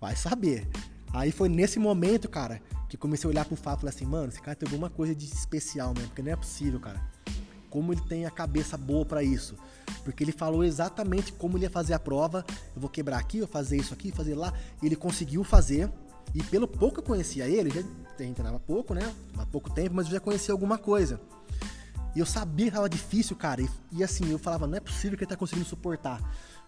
vai 0.00 0.14
saber. 0.14 0.68
Aí 1.12 1.32
foi 1.32 1.48
nesse 1.48 1.80
momento, 1.80 2.28
cara, 2.28 2.62
que 2.88 2.96
comecei 2.96 3.26
a 3.26 3.30
olhar 3.30 3.44
pro 3.44 3.56
Fábio 3.56 3.78
e 3.78 3.80
falei 3.80 3.94
assim: 3.96 4.06
mano, 4.06 4.28
esse 4.28 4.40
cara 4.40 4.54
tem 4.54 4.68
alguma 4.68 4.88
coisa 4.88 5.12
de 5.12 5.26
especial 5.26 5.92
mesmo, 5.92 6.06
porque 6.06 6.22
não 6.22 6.30
é 6.30 6.36
possível, 6.36 6.78
cara. 6.78 7.02
Como 7.68 7.92
ele 7.92 8.00
tem 8.02 8.26
a 8.26 8.30
cabeça 8.30 8.76
boa 8.76 9.04
para 9.04 9.24
isso. 9.24 9.56
Porque 10.04 10.22
ele 10.22 10.30
falou 10.30 10.62
exatamente 10.62 11.32
como 11.32 11.58
ele 11.58 11.64
ia 11.64 11.70
fazer 11.70 11.94
a 11.94 11.98
prova. 11.98 12.44
Eu 12.76 12.80
vou 12.80 12.88
quebrar 12.88 13.18
aqui, 13.18 13.38
eu 13.38 13.48
fazer 13.48 13.76
isso 13.76 13.92
aqui, 13.92 14.12
fazer 14.12 14.36
lá. 14.36 14.54
E 14.80 14.86
ele 14.86 14.94
conseguiu 14.94 15.42
fazer. 15.42 15.90
E 16.32 16.40
pelo 16.44 16.68
pouco 16.68 16.94
que 16.94 17.00
eu 17.00 17.04
conhecia 17.04 17.48
ele, 17.48 17.70
já 17.70 17.82
treinava 18.16 18.60
pouco, 18.60 18.94
né? 18.94 19.12
Há 19.36 19.46
pouco 19.46 19.68
tempo, 19.68 19.96
mas 19.96 20.06
eu 20.06 20.12
já 20.12 20.20
conhecia 20.20 20.54
alguma 20.54 20.78
coisa. 20.78 21.20
E 22.14 22.20
eu 22.20 22.26
sabia 22.26 22.66
que 22.66 22.72
tava 22.72 22.88
difícil, 22.88 23.36
cara. 23.36 23.60
E, 23.60 23.68
e, 23.92 24.04
assim, 24.04 24.30
eu 24.30 24.38
falava, 24.38 24.66
não 24.66 24.76
é 24.76 24.80
possível 24.80 25.16
que 25.18 25.24
ele 25.24 25.30
tá 25.30 25.36
conseguindo 25.36 25.66
suportar. 25.66 26.20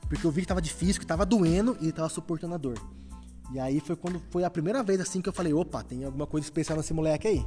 Porque 0.08 0.26
eu 0.26 0.30
vi 0.30 0.42
que 0.42 0.48
tava 0.48 0.62
difícil, 0.62 1.00
que 1.00 1.06
tava 1.06 1.24
doendo 1.24 1.76
e 1.80 1.84
ele 1.84 1.92
tava 1.92 2.08
suportando 2.08 2.54
a 2.54 2.58
dor. 2.58 2.78
E 3.52 3.60
aí 3.60 3.80
foi 3.80 3.94
quando 3.94 4.20
foi 4.30 4.44
a 4.44 4.50
primeira 4.50 4.82
vez 4.82 5.00
assim 5.00 5.20
que 5.20 5.28
eu 5.28 5.32
falei, 5.32 5.52
opa, 5.52 5.82
tem 5.82 6.04
alguma 6.04 6.26
coisa 6.26 6.46
especial 6.46 6.76
nesse 6.76 6.92
moleque 6.92 7.28
aí. 7.28 7.46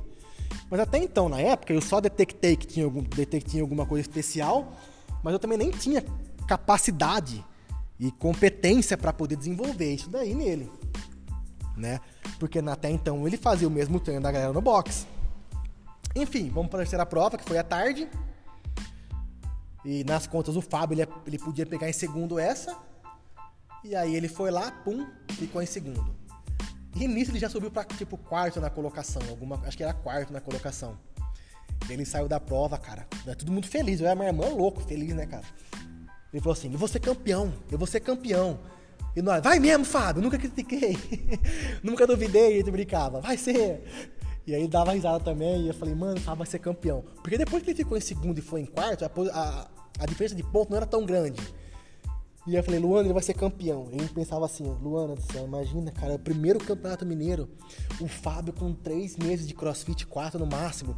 Mas 0.70 0.80
até 0.80 0.98
então, 0.98 1.28
na 1.28 1.40
época, 1.40 1.74
eu 1.74 1.82
só 1.82 2.00
detectei 2.00 2.56
que 2.56 2.66
tinha, 2.66 2.86
algum, 2.86 3.04
detectei 3.04 3.60
alguma 3.60 3.86
coisa 3.86 4.02
especial 4.02 4.74
mas 5.24 5.34
eu 5.34 5.40
também 5.40 5.58
nem 5.58 5.72
tinha 5.72 6.04
capacidade 6.48 7.46
e 8.00 8.12
competência 8.12 8.98
para 8.98 9.12
poder 9.12 9.36
desenvolver 9.36 9.94
isso 9.94 10.10
daí 10.10 10.34
nele, 10.34 10.72
né? 11.76 12.00
Porque 12.40 12.60
até 12.60 12.90
então 12.90 13.28
ele 13.28 13.38
fazia 13.38 13.68
o 13.68 13.72
mesmo 13.72 14.00
treino 14.00 14.24
da 14.24 14.32
galera 14.32 14.54
no 14.54 14.62
box. 14.62 15.06
Enfim, 16.16 16.50
vamos 16.50 16.70
para 16.70 16.80
a 16.80 16.84
terceira 16.84 17.06
prova, 17.06 17.38
que 17.38 17.44
foi 17.44 17.58
à 17.58 17.64
tarde. 17.64 18.10
E 19.86 20.04
nas 20.04 20.28
contas 20.28 20.56
o 20.56 20.62
Fábio 20.62 20.96
ele, 20.96 21.08
ele 21.26 21.40
podia 21.40 21.66
pegar 21.66 21.90
em 21.90 21.94
segundo 21.94 22.38
essa. 22.38 22.78
E 23.84 23.96
aí 23.96 24.16
ele 24.16 24.28
foi 24.28 24.52
lá, 24.52 24.72
pum, 24.72 25.08
ficou 25.32 25.62
em 25.62 25.66
segundo. 25.66 26.16
E 26.96 27.08
nisso 27.08 27.32
ele 27.32 27.40
já 27.40 27.50
subiu 27.50 27.72
para 27.72 27.86
tipo 27.86 28.18
quarto 28.18 28.60
na 28.60 28.70
colocação, 28.70 29.22
alguma, 29.30 29.62
acho 29.66 29.78
que 29.78 29.84
era 29.84 29.94
quarto 29.94 30.34
na 30.34 30.42
colocação. 30.42 30.98
Ele 31.90 32.04
saiu 32.04 32.28
da 32.28 32.40
prova, 32.40 32.78
cara. 32.78 33.08
É 33.26 33.36
todo 33.36 33.52
mundo 33.52 33.68
feliz. 33.68 34.02
Eu 34.02 34.08
e 34.08 34.16
minha 34.16 34.28
irmã 34.28 34.50
louco, 34.50 34.82
feliz, 34.82 35.16
né, 35.16 35.26
cara? 35.26 35.46
Ele 36.34 36.42
falou 36.42 36.54
assim: 36.54 36.72
eu 36.72 36.78
vou 36.78 36.88
ser 36.88 37.00
campeão, 37.00 37.54
eu 37.72 37.78
vou 37.78 37.88
ser 37.88 38.00
campeão. 38.02 38.60
E 39.16 39.22
nós, 39.22 39.42
vai 39.42 39.60
mesmo, 39.60 39.86
Fábio, 39.86 40.22
nunca 40.22 40.38
critiquei. 40.38 40.98
nunca 41.82 42.06
duvidei, 42.06 42.58
ele 42.58 42.70
brincava, 42.70 43.22
vai 43.22 43.38
ser. 43.38 44.12
E 44.50 44.56
aí 44.56 44.68
dava 44.68 44.94
risada 44.94 45.24
também, 45.24 45.62
e 45.62 45.68
eu 45.68 45.76
falei, 45.76 45.94
mano, 45.94 46.18
o 46.18 46.20
Fábio 46.20 46.40
vai 46.40 46.48
ser 46.48 46.58
campeão. 46.58 47.04
Porque 47.22 47.38
depois 47.38 47.62
que 47.62 47.70
ele 47.70 47.78
ficou 47.78 47.96
em 47.96 48.02
segundo 48.02 48.40
e 48.40 48.42
foi 48.42 48.62
em 48.62 48.66
quarto, 48.66 49.06
a, 49.06 49.12
a, 49.32 49.68
a 50.00 50.06
diferença 50.08 50.34
de 50.34 50.42
ponto 50.42 50.72
não 50.72 50.78
era 50.78 50.88
tão 50.88 51.06
grande. 51.06 51.40
E 52.48 52.56
eu 52.56 52.64
falei, 52.64 52.80
Luana, 52.80 53.06
ele 53.06 53.14
vai 53.14 53.22
ser 53.22 53.36
campeão. 53.36 53.88
E 53.92 53.98
a 53.98 54.00
gente 54.00 54.12
pensava 54.12 54.46
assim, 54.46 54.64
Luana 54.82 55.14
do 55.14 55.22
céu, 55.22 55.46
imagina, 55.46 55.92
cara, 55.92 56.16
o 56.16 56.20
primeiro 56.20 56.58
campeonato 56.58 57.06
mineiro, 57.06 57.48
o 58.02 58.08
Fábio 58.08 58.52
com 58.52 58.74
três 58.74 59.18
meses 59.18 59.48
de 59.48 59.54
crossfit, 59.54 60.08
quatro 60.08 60.40
no 60.40 60.48
máximo 60.48 60.96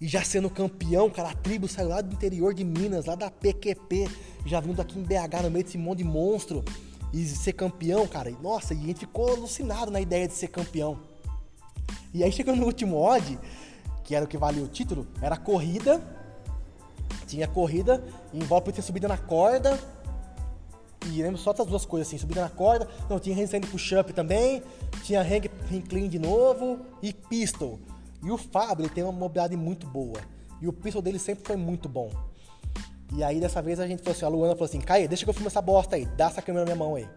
e 0.00 0.08
já 0.08 0.24
sendo 0.24 0.50
campeão, 0.50 1.08
cara, 1.08 1.28
a 1.28 1.34
tribo 1.36 1.68
saiu 1.68 1.90
lá 1.90 2.00
do 2.00 2.12
interior 2.12 2.52
de 2.52 2.64
Minas, 2.64 3.04
lá 3.04 3.14
da 3.14 3.30
PQP, 3.30 4.08
já 4.44 4.58
vindo 4.58 4.82
aqui 4.82 4.98
em 4.98 5.02
BH 5.04 5.44
no 5.44 5.50
meio 5.52 5.64
desse 5.64 5.78
monte 5.78 5.98
de 5.98 6.04
monstro 6.04 6.64
e 7.12 7.24
ser 7.24 7.52
campeão, 7.52 8.08
cara. 8.08 8.28
E, 8.28 8.36
nossa, 8.42 8.74
e 8.74 8.78
a 8.78 8.86
gente 8.86 8.98
ficou 8.98 9.30
alucinado 9.30 9.92
na 9.92 10.00
ideia 10.00 10.26
de 10.26 10.34
ser 10.34 10.48
campeão. 10.48 11.11
E 12.12 12.22
aí 12.22 12.30
chegou 12.30 12.54
no 12.54 12.64
último 12.64 12.96
odd, 12.96 13.38
que 14.04 14.14
era 14.14 14.24
o 14.24 14.28
que 14.28 14.36
valia 14.36 14.62
o 14.62 14.68
título, 14.68 15.06
era 15.20 15.36
corrida. 15.36 16.02
Tinha 17.26 17.48
corrida, 17.48 18.04
e 18.32 18.38
em 18.38 18.44
volta 18.44 18.70
ter 18.72 18.82
subida 18.82 19.08
na 19.08 19.16
corda. 19.16 19.78
E 21.06 21.22
lembro 21.22 21.38
só 21.38 21.52
das 21.52 21.66
duas 21.66 21.84
coisas 21.84 22.06
assim, 22.06 22.18
subida 22.18 22.42
na 22.42 22.48
corda, 22.48 22.88
não, 23.08 23.18
tinha 23.18 23.34
handstand 23.34 23.62
push-up 23.62 24.12
também, 24.12 24.62
tinha 25.02 25.20
hang, 25.20 25.50
hang 25.70 25.82
clean 25.82 26.08
de 26.08 26.18
novo 26.18 26.78
e 27.02 27.12
pistol. 27.12 27.80
E 28.22 28.30
o 28.30 28.38
Fábio, 28.38 28.88
tem 28.88 29.02
uma 29.02 29.12
mobilidade 29.12 29.56
muito 29.56 29.86
boa. 29.86 30.20
E 30.60 30.68
o 30.68 30.72
pistol 30.72 31.02
dele 31.02 31.18
sempre 31.18 31.44
foi 31.44 31.56
muito 31.56 31.88
bom. 31.88 32.10
E 33.14 33.24
aí, 33.24 33.40
dessa 33.40 33.60
vez, 33.60 33.80
a 33.80 33.86
gente 33.86 34.00
falou 34.00 34.16
assim, 34.16 34.24
a 34.24 34.28
Luana 34.28 34.54
falou 34.54 34.66
assim, 34.66 34.80
Caio, 34.80 35.08
deixa 35.08 35.24
que 35.24 35.30
eu 35.30 35.34
filme 35.34 35.48
essa 35.48 35.60
bosta 35.60 35.96
aí, 35.96 36.06
dá 36.06 36.26
essa 36.26 36.40
câmera 36.40 36.64
na 36.64 36.72
minha 36.72 36.84
mão 36.84 36.94
aí. 36.94 37.08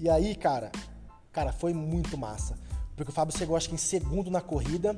E 0.00 0.08
aí, 0.08 0.34
cara, 0.34 0.72
cara, 1.30 1.52
foi 1.52 1.74
muito 1.74 2.16
massa. 2.16 2.54
Porque 2.98 3.12
o 3.12 3.14
Fábio 3.14 3.36
chegou, 3.36 3.56
acho 3.56 3.68
que 3.68 3.76
em 3.76 3.78
segundo 3.78 4.28
na 4.28 4.40
corrida. 4.40 4.96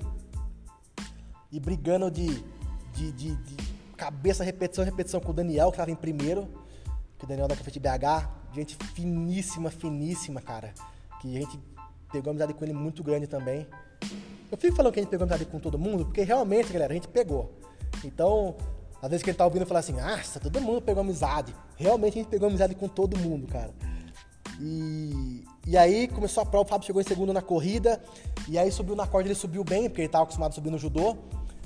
E 1.53 1.61
brigando 1.61 2.11
de, 2.11 2.43
de, 2.95 3.13
de, 3.13 3.37
de 3.37 3.57
cabeça, 3.95 4.43
repetição, 4.43 4.83
repetição 4.83 5.21
com 5.21 5.31
o 5.31 5.35
Daniel, 5.35 5.67
que 5.71 5.75
estava 5.75 5.91
em 5.91 5.95
primeiro. 5.95 6.49
Que 7.19 7.27
o 7.27 7.29
Daniel 7.29 7.47
da 7.47 7.55
Café 7.55 7.71
de 7.71 7.79
BH. 7.79 8.55
Gente 8.55 8.75
finíssima, 8.95 9.71
finíssima, 9.71 10.41
cara. 10.41 10.73
Que 11.21 11.37
a 11.37 11.41
gente 11.41 11.61
pegou 12.11 12.31
amizade 12.31 12.55
com 12.55 12.65
ele 12.65 12.73
muito 12.73 13.05
grande 13.05 13.27
também. 13.27 13.67
Eu 14.51 14.57
fico 14.57 14.75
falando 14.75 14.95
que 14.95 14.99
a 14.99 15.03
gente 15.03 15.11
pegou 15.11 15.25
amizade 15.25 15.45
com 15.45 15.61
todo 15.61 15.79
mundo, 15.79 16.07
porque 16.07 16.23
realmente, 16.23 16.73
galera, 16.73 16.93
a 16.93 16.95
gente 16.95 17.07
pegou. 17.07 17.53
Então, 18.03 18.57
às 19.03 19.11
vezes 19.11 19.23
quem 19.23 19.35
tá 19.35 19.45
ouvindo 19.45 19.67
fala 19.67 19.81
assim, 19.81 20.01
ah, 20.01 20.21
todo 20.41 20.59
mundo 20.61 20.81
pegou 20.81 21.03
amizade. 21.03 21.55
Realmente 21.77 22.19
a 22.19 22.23
gente 22.23 22.31
pegou 22.31 22.49
amizade 22.49 22.75
com 22.75 22.89
todo 22.89 23.19
mundo, 23.19 23.47
cara. 23.47 23.75
E, 24.61 25.43
e 25.67 25.77
aí 25.77 26.07
começou 26.07 26.43
a 26.43 26.47
prova, 26.47 26.67
o 26.67 26.69
Fábio 26.69 26.87
chegou 26.87 27.01
em 27.01 27.05
segundo 27.05 27.33
na 27.33 27.41
corrida, 27.41 28.03
e 28.47 28.59
aí 28.59 28.71
subiu 28.71 28.95
na 28.95 29.07
corda, 29.07 29.27
ele 29.29 29.35
subiu 29.35 29.65
bem, 29.65 29.89
porque 29.89 30.03
ele 30.03 30.09
tava 30.09 30.25
acostumado 30.25 30.51
a 30.51 30.55
subir 30.55 30.71
no 30.71 30.79
judô, 30.79 31.17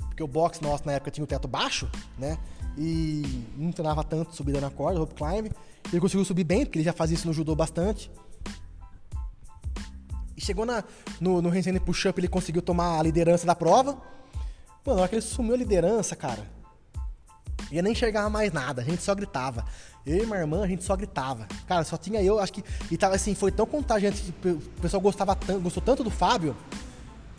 porque 0.07 0.23
o 0.23 0.27
box 0.27 0.61
nosso 0.61 0.85
na 0.85 0.93
época 0.93 1.11
tinha 1.11 1.23
o 1.23 1.27
teto 1.27 1.47
baixo, 1.47 1.89
né? 2.17 2.37
E 2.77 3.43
não 3.57 3.71
treinava 3.71 4.03
tanto 4.03 4.33
subida 4.33 4.61
na 4.61 4.69
corda, 4.69 4.99
rope 4.99 5.13
climb. 5.13 5.51
Ele 5.91 6.01
conseguiu 6.01 6.23
subir 6.23 6.45
bem, 6.45 6.65
porque 6.65 6.77
ele 6.77 6.85
já 6.85 6.93
fazia 6.93 7.15
isso 7.15 7.27
no 7.27 7.33
judô 7.33 7.53
bastante. 7.53 8.09
E 10.35 10.41
chegou 10.41 10.65
na, 10.65 10.83
no, 11.19 11.41
no 11.41 11.49
handstand 11.49 11.79
push-up, 11.79 12.19
ele 12.19 12.27
conseguiu 12.27 12.61
tomar 12.61 12.99
a 12.99 13.03
liderança 13.03 13.45
da 13.45 13.55
prova. 13.55 13.97
Mano, 14.85 14.97
na 14.97 15.01
hora 15.01 15.07
que 15.09 15.15
ele 15.15 15.21
sumiu 15.21 15.53
a 15.53 15.57
liderança, 15.57 16.15
cara, 16.15 16.45
ia 17.71 17.81
nem 17.81 17.91
enxergava 17.91 18.29
mais 18.29 18.51
nada, 18.51 18.81
a 18.81 18.85
gente 18.85 19.01
só 19.01 19.13
gritava. 19.13 19.65
Eu 20.05 20.23
e 20.23 20.25
minha 20.25 20.39
irmã, 20.39 20.63
a 20.63 20.67
gente 20.67 20.83
só 20.83 20.95
gritava. 20.95 21.47
Cara, 21.67 21.83
só 21.83 21.97
tinha 21.97 22.21
eu, 22.21 22.39
acho 22.39 22.53
que. 22.53 22.63
E 22.91 22.97
tava 22.97 23.15
assim, 23.15 23.33
foi 23.33 23.51
tão 23.51 23.65
contagiante 23.65 24.33
que 24.41 24.49
o 24.49 24.59
pessoal 24.81 25.01
gostava 25.01 25.35
tanto, 25.35 25.61
gostou 25.61 25.81
tanto 25.81 26.03
do 26.03 26.11
Fábio, 26.11 26.55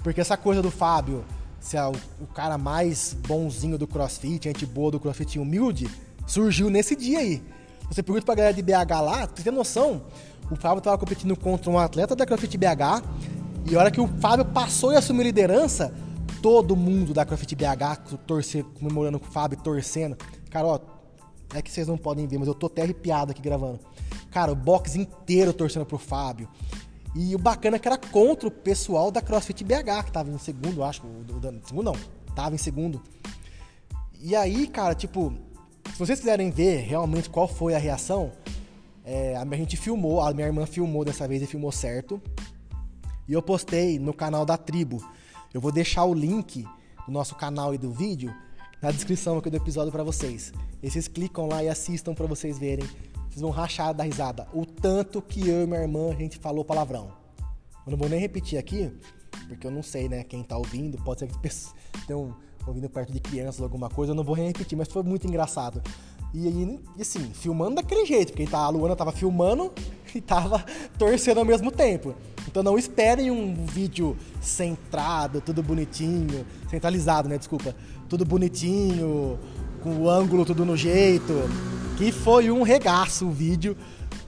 porque 0.03 0.21
essa 0.21 0.37
coisa 0.37 0.61
do 0.61 0.71
Fábio, 0.71 1.25
se 1.61 1.77
é 1.77 1.85
o, 1.85 1.93
o 2.21 2.27
cara 2.27 2.59
mais 2.59 3.17
bonzinho 3.27 3.79
do 3.79 3.87
crossfit, 3.87 4.45
gente 4.45 4.67
boa 4.67 4.91
do 4.91 4.99
crossfit 4.99 5.39
humilde, 5.39 5.89
surgiu 6.27 6.69
nesse 6.69 6.97
dia 6.97 7.21
aí. 7.21 7.43
Você 7.89 8.03
pergunta 8.03 8.27
pra 8.27 8.35
galera 8.35 8.55
de 8.55 8.63
BH 8.63 9.01
lá, 9.01 9.27
você 9.27 9.43
tem 9.45 9.53
noção? 9.53 10.03
O 10.51 10.57
Fábio 10.57 10.79
estava 10.79 10.97
competindo 10.97 11.37
contra 11.37 11.71
um 11.71 11.79
atleta 11.79 12.15
da 12.15 12.25
CrossFit 12.25 12.57
BH. 12.57 13.03
E 13.69 13.75
a 13.75 13.79
hora 13.81 13.91
que 13.91 14.01
o 14.01 14.07
Fábio 14.21 14.45
passou 14.45 14.93
e 14.93 14.97
assumiu 14.97 15.25
liderança, 15.25 15.93
todo 16.47 16.77
mundo 16.77 17.13
da 17.13 17.25
CrossFit 17.25 17.57
BH 17.57 18.19
torcer, 18.25 18.63
comemorando 18.79 19.19
com 19.19 19.27
o 19.27 19.31
Fábio, 19.33 19.59
torcendo. 19.59 20.17
Cara, 20.49 20.65
ó, 20.65 20.79
é 21.53 21.61
que 21.61 21.69
vocês 21.69 21.89
não 21.89 21.99
podem 21.99 22.25
ver, 22.29 22.39
mas 22.39 22.47
eu 22.47 22.55
tô 22.55 22.67
até 22.67 22.83
arrepiado 22.83 23.33
aqui 23.33 23.43
gravando. 23.43 23.81
Cara, 24.31 24.53
o 24.53 24.55
box 24.55 24.95
inteiro 24.95 25.53
torcendo 25.53 25.85
pro 25.85 25.99
Fábio. 25.99 26.49
E 27.17 27.35
o 27.35 27.39
bacana 27.39 27.75
é 27.75 27.79
que 27.81 27.89
era 27.89 27.99
contra 27.99 28.47
o 28.47 28.51
pessoal 28.53 29.11
da 29.11 29.21
CrossFit 29.21 29.65
BH, 29.65 30.05
que 30.05 30.13
tava 30.13 30.31
em 30.31 30.39
segundo, 30.39 30.85
acho. 30.85 31.03
Segundo 31.65 31.83
não, 31.83 31.97
tava 32.37 32.55
em 32.55 32.59
segundo. 32.59 33.03
E 34.21 34.37
aí, 34.37 34.69
cara, 34.69 34.95
tipo, 34.95 35.33
se 35.95 35.99
vocês 35.99 36.21
quiserem 36.21 36.53
ver 36.53 36.77
realmente 36.83 37.29
qual 37.29 37.49
foi 37.49 37.75
a 37.75 37.79
reação, 37.79 38.31
é, 39.05 39.35
a 39.35 39.57
gente 39.57 39.77
filmou, 39.77 40.21
a 40.21 40.33
minha 40.33 40.47
irmã 40.47 40.65
filmou 40.65 41.05
dessa 41.05 41.27
vez 41.27 41.43
e 41.43 41.47
filmou 41.49 41.73
certo. 41.73 42.23
E 43.27 43.33
eu 43.33 43.43
postei 43.43 43.99
no 43.99 44.15
canal 44.15 44.47
da 44.47 44.57
tribo. 44.57 45.03
Eu 45.53 45.61
vou 45.61 45.73
deixar 45.73 46.05
o 46.05 46.15
link 46.15 46.65
do 47.07 47.13
nosso 47.13 47.35
canal 47.35 47.75
e 47.75 47.79
do 47.79 47.91
vídeo 47.91 48.35
na 48.83 48.91
descrição 48.91 49.39
aqui 49.39 49.51
do 49.51 49.57
episódio 49.57 49.93
para 49.93 50.03
vocês. 50.03 50.53
E 50.83 50.91
vocês 50.91 51.09
clicam 51.09 51.47
lá 51.47 51.63
e 51.63 51.69
assistam 51.69 52.15
para 52.15 52.27
vocês 52.27 52.59
verem 52.59 52.87
vocês 53.37 53.43
vão 53.43 53.51
rachar 53.51 53.93
da 53.93 54.03
risada. 54.03 54.49
O 54.51 54.65
tanto 54.65 55.21
que 55.21 55.47
eu 55.47 55.63
e 55.63 55.67
minha 55.67 55.83
irmã 55.83 56.11
a 56.11 56.15
gente 56.15 56.39
falou 56.39 56.65
palavrão. 56.65 57.13
Eu 57.87 57.91
não 57.91 57.99
vou 57.99 58.09
nem 58.09 58.19
repetir 58.19 58.59
aqui, 58.59 58.91
porque 59.47 59.67
eu 59.67 59.71
não 59.71 59.83
sei, 59.83 60.09
né, 60.09 60.25
quem 60.25 60.43
tá 60.43 60.57
ouvindo. 60.57 60.97
Pode 61.05 61.21
ser 61.21 61.29
que 61.29 62.07
tenham 62.07 62.35
ouvindo 62.67 62.89
perto 62.89 63.13
de 63.13 63.21
crianças 63.21 63.61
alguma 63.61 63.91
coisa. 63.91 64.13
Eu 64.13 64.17
não 64.17 64.25
vou 64.25 64.37
nem 64.37 64.47
repetir, 64.47 64.77
mas 64.77 64.89
foi 64.89 65.03
muito 65.03 65.27
engraçado. 65.27 65.83
E, 66.33 66.49
e 66.49 67.03
assim, 67.03 67.31
filmando 67.35 67.77
daquele 67.77 68.07
jeito, 68.07 68.33
porque 68.33 68.47
tá, 68.47 68.61
a 68.61 68.71
Luana 68.71 68.97
tava 68.97 69.13
filmando 69.13 69.71
e 70.15 70.21
tava 70.21 70.65
torcendo 70.99 71.37
ao 71.39 71.45
mesmo 71.45 71.71
tempo. 71.71 72.15
Então 72.57 72.65
não 72.65 72.79
esperem 72.79 73.31
um 73.31 73.67
vídeo 73.67 74.17
centrado, 74.41 75.43
tudo 75.43 75.63
bonitinho, 75.63 76.47
centralizado, 76.71 77.29
né? 77.29 77.37
Desculpa. 77.37 77.77
Tudo 78.09 78.25
bonitinho, 78.25 79.39
com 79.83 79.95
o 79.97 80.09
ângulo 80.09 80.43
tudo 80.43 80.65
no 80.65 80.75
jeito. 80.75 81.35
Que 81.99 82.11
foi 82.11 82.51
um 82.51 82.63
regaço 82.63 83.27
o 83.27 83.31
vídeo. 83.31 83.77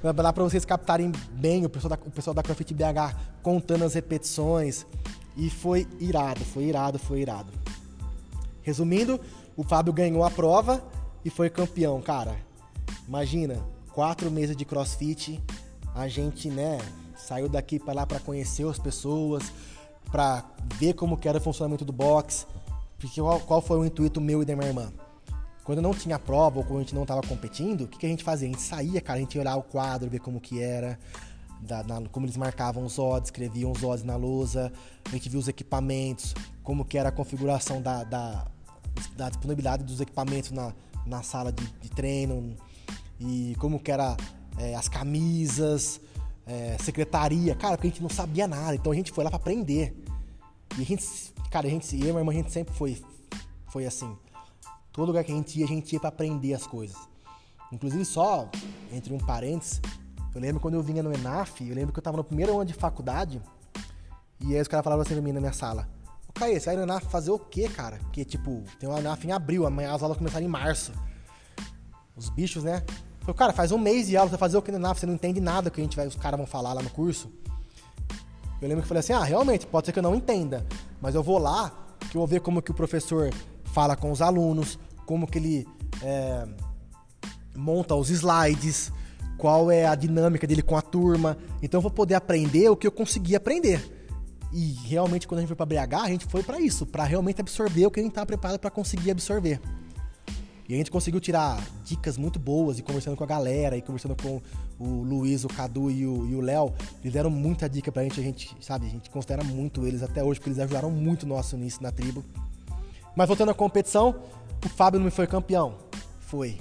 Dá 0.03 0.31
pra 0.31 0.45
vocês 0.45 0.63
captarem 0.67 1.11
bem 1.33 1.65
o 1.65 1.71
pessoal 1.71 1.97
da, 1.97 1.99
o 2.07 2.11
pessoal 2.11 2.35
da 2.35 2.43
CrossFit 2.43 2.75
BH 2.75 3.17
contando 3.43 3.87
as 3.87 3.95
repetições. 3.95 4.85
E 5.35 5.49
foi 5.49 5.87
irado, 5.99 6.45
foi 6.45 6.65
irado, 6.65 6.99
foi 6.99 7.21
irado. 7.23 7.51
Resumindo, 8.61 9.19
o 9.57 9.63
Fábio 9.63 9.91
ganhou 9.91 10.23
a 10.23 10.31
prova 10.31 10.85
e 11.25 11.31
foi 11.31 11.49
campeão, 11.49 11.99
cara. 12.03 12.37
Imagina, 13.09 13.57
quatro 13.95 14.31
meses 14.31 14.55
de 14.55 14.67
crossfit, 14.67 15.43
a 15.95 16.07
gente, 16.09 16.51
né, 16.51 16.79
saiu 17.29 17.49
daqui 17.49 17.79
para 17.79 17.93
lá 17.93 18.07
para 18.07 18.19
conhecer 18.19 18.67
as 18.67 18.79
pessoas, 18.79 19.53
para 20.11 20.45
ver 20.75 20.95
como 20.95 21.19
era 21.23 21.37
o 21.37 21.41
funcionamento 21.41 21.85
do 21.85 21.93
box. 21.93 22.47
Porque 22.99 23.21
qual, 23.21 23.39
qual 23.41 23.61
foi 23.61 23.79
o 23.79 23.85
intuito 23.85 24.21
meu 24.21 24.43
e 24.43 24.45
da 24.45 24.57
minha 24.57 24.69
irmã? 24.69 24.93
Quando 25.63 25.83
não 25.83 25.93
tinha 25.93 26.19
prova 26.19 26.59
ou 26.59 26.65
quando 26.65 26.79
a 26.79 26.83
gente 26.83 26.95
não 26.95 27.03
estava 27.03 27.21
competindo, 27.21 27.83
o 27.83 27.87
que, 27.87 27.99
que, 27.99 28.07
a 28.07 28.09
gente 28.09 28.25
fazia? 28.25 28.49
A 28.49 28.51
gente 28.51 28.63
saía, 28.63 29.01
cara, 29.03 29.19
a 29.19 29.21
gente 29.21 29.35
ia 29.35 29.43
olhar 29.43 29.57
o 29.57 29.63
quadro, 29.63 30.09
ver 30.09 30.19
como 30.19 30.41
que 30.41 30.63
era, 30.63 30.99
da, 31.61 31.83
na, 31.83 32.01
como 32.09 32.25
eles 32.25 32.39
marcavam 32.39 32.85
os 32.85 32.99
odds, 32.99 33.29
escreviam 33.29 33.71
os 33.71 33.85
odds 33.85 34.03
na 34.03 34.17
lousa, 34.17 34.73
a 35.05 35.11
gente 35.11 35.29
viu 35.29 35.39
os 35.39 35.47
equipamentos, 35.47 36.35
como 36.63 36.87
que 36.87 36.97
era 36.97 37.11
a 37.11 37.13
configuração 37.13 37.83
da, 37.83 38.03
da, 38.03 38.47
da 39.15 39.29
disponibilidade 39.29 39.85
dos 39.85 40.01
equipamentos 40.01 40.53
na, 40.53 40.73
na 41.05 41.23
sala 41.23 41.53
de, 41.53 41.65
de 41.83 41.91
treino, 41.91 42.57
e 43.21 43.55
como 43.59 43.79
que 43.79 43.93
era 43.93 44.17
é, 44.57 44.75
as 44.75 44.89
camisas, 44.89 46.01
é, 46.49 46.79
secretaria, 46.81 47.55
cara, 47.55 47.77
porque 47.77 47.89
a 47.89 47.91
gente 47.91 48.03
não 48.03 48.09
sabia 48.09 48.49
nada, 48.49 48.75
então 48.75 48.91
a 48.91 48.95
gente 48.95 49.13
foi 49.13 49.23
lá 49.23 49.31
para 49.31 49.37
aprender. 49.37 49.95
E 50.79 50.83
a 50.83 50.85
gente, 50.85 51.07
cara, 51.51 51.67
a 51.67 51.71
gente, 51.71 51.95
eu 51.95 52.01
e 52.01 52.05
minha 52.05 52.21
irmã, 52.21 52.33
a 52.33 52.35
gente 52.35 52.51
sempre 52.51 52.75
foi, 52.75 53.01
foi 53.69 53.85
assim. 53.85 54.17
Todo 54.91 55.09
lugar 55.09 55.23
que 55.25 55.31
a 55.31 55.35
gente 55.35 55.59
ia, 55.59 55.67
a 55.67 55.69
gente 55.69 55.93
ia 55.93 56.01
para 56.01 56.09
aprender 56.09 56.55
as 56.55 56.67
coisas. 56.67 56.97
Inclusive, 57.71 58.03
só 58.07 58.51
entre 58.91 59.13
um 59.13 59.19
parênteses, 59.19 59.81
eu 60.35 60.41
lembro 60.41 60.59
quando 60.59 60.75
eu 60.75 60.83
vinha 60.83 61.03
no 61.03 61.13
ENAF, 61.13 61.69
eu 61.69 61.75
lembro 61.75 61.93
que 61.93 61.99
eu 61.99 62.03
tava 62.03 62.17
no 62.17 62.25
primeiro 62.25 62.55
ano 62.55 62.65
de 62.65 62.73
faculdade, 62.73 63.43
e 64.41 64.55
aí 64.55 64.61
os 64.61 64.69
caras 64.69 64.85
falavam 64.85 65.03
assim 65.03 65.15
pra 65.15 65.23
mim 65.23 65.33
na 65.33 65.41
minha 65.41 65.53
sala: 65.53 65.87
Ô 66.27 66.33
Caê, 66.33 66.59
você 66.59 66.67
vai 66.67 66.77
no 66.77 66.83
ENAF 66.85 67.07
fazer 67.09 67.31
o 67.31 67.39
quê, 67.39 67.69
cara? 67.69 67.99
Porque, 67.99 68.25
tipo, 68.25 68.65
tem 68.79 68.89
uma 68.89 69.01
ENAF 69.01 69.27
em 69.27 69.33
abril, 69.33 69.67
amanhã 69.67 69.93
as 69.93 70.03
aulas 70.03 70.17
começaram 70.17 70.47
em 70.47 70.49
março. 70.49 70.93
Os 72.17 72.31
bichos, 72.31 72.65
né? 72.65 72.83
Falei, 73.29 73.37
cara, 73.37 73.53
faz 73.53 73.73
um 73.73 73.79
mês 73.79 74.07
de 74.07 74.17
aula, 74.17 74.31
você 74.31 74.37
vai 74.37 74.39
fazer 74.39 74.57
o 74.57 74.63
que 74.63 74.71
ENAF? 74.71 75.01
Você 75.01 75.05
não 75.05 75.13
entende 75.13 75.39
nada 75.39 75.69
que 75.69 75.79
a 75.79 75.85
gente 75.85 75.95
vai, 75.95 76.07
os 76.07 76.15
caras 76.15 76.39
vão 76.39 76.47
falar 76.47 76.73
lá 76.73 76.81
no 76.81 76.89
curso. 76.89 77.31
Eu 78.61 78.67
lembro 78.67 78.77
que 78.77 78.85
eu 78.85 78.89
falei 78.89 79.01
assim: 79.01 79.13
ah, 79.13 79.23
realmente, 79.23 79.67
pode 79.67 79.85
ser 79.85 79.93
que 79.93 79.99
eu 79.99 80.03
não 80.03 80.15
entenda, 80.15 80.67
mas 80.99 81.15
eu 81.15 81.23
vou 81.23 81.37
lá, 81.37 81.71
que 82.11 82.17
eu 82.17 82.21
vou 82.21 82.27
ver 82.27 82.41
como 82.41 82.63
que 82.63 82.71
o 82.71 82.75
professor 82.75 83.31
fala 83.65 83.95
com 83.95 84.11
os 84.11 84.23
alunos, 84.23 84.79
como 85.05 85.27
que 85.27 85.37
ele 85.37 85.69
é, 86.03 86.49
monta 87.55 87.95
os 87.95 88.09
slides, 88.09 88.91
qual 89.37 89.71
é 89.71 89.85
a 89.85 89.95
dinâmica 89.95 90.47
dele 90.47 90.63
com 90.63 90.75
a 90.77 90.81
turma. 90.81 91.37
Então 91.63 91.79
eu 91.79 91.83
vou 91.83 91.91
poder 91.91 92.15
aprender 92.15 92.71
o 92.71 92.77
que 92.77 92.87
eu 92.87 92.93
consegui 92.93 93.37
aprender. 93.37 93.95
E 94.51 94.73
realmente 94.87 95.29
quando 95.29 95.41
a 95.41 95.43
gente 95.43 95.55
foi 95.55 95.57
para 95.57 95.67
BH, 95.67 95.95
a 96.03 96.09
gente 96.09 96.25
foi 96.25 96.43
para 96.43 96.59
isso, 96.59 96.87
para 96.87 97.05
realmente 97.05 97.43
absorver 97.43 97.85
o 97.85 97.91
que 97.91 98.01
a 98.01 98.03
gente 98.03 98.13
estava 98.13 98.25
preparado 98.25 98.59
para 98.59 98.71
conseguir 98.71 99.11
absorver. 99.11 99.61
E 100.69 100.75
a 100.75 100.77
gente 100.77 100.91
conseguiu 100.91 101.19
tirar 101.19 101.59
dicas 101.83 102.19
muito 102.19 102.39
boas 102.39 102.79
e 102.79 102.83
conversando 102.83 103.17
com 103.17 103.25
a 103.25 103.27
galera 103.27 103.75
e 103.75 103.81
conversando 103.81 104.15
com 104.15 104.43
o 104.79 105.03
Luiz, 105.03 105.43
o 105.43 105.49
Cadu 105.49 105.91
e 105.91 106.05
o 106.05 106.41
Léo. 106.43 106.75
Eles 107.01 107.15
deram 107.15 107.31
muita 107.31 107.67
dica 107.71 107.91
pra 107.91 108.03
gente, 108.03 108.21
a 108.21 108.23
gente, 108.23 108.55
sabe, 108.61 108.87
a 108.87 108.91
gente 108.91 109.09
considera 109.09 109.43
muito 109.43 109.87
eles 109.87 110.03
até 110.03 110.23
hoje, 110.23 110.39
porque 110.39 110.51
eles 110.51 110.59
ajudaram 110.59 110.91
muito 110.91 111.27
nosso 111.27 111.57
nisso 111.57 111.83
na 111.83 111.91
tribo. 111.91 112.23
Mas 113.17 113.27
voltando 113.27 113.51
à 113.51 113.55
competição, 113.55 114.15
o 114.63 114.69
Fábio 114.69 115.01
não 115.01 115.11
foi 115.11 115.27
campeão? 115.27 115.75
Foi. 116.21 116.59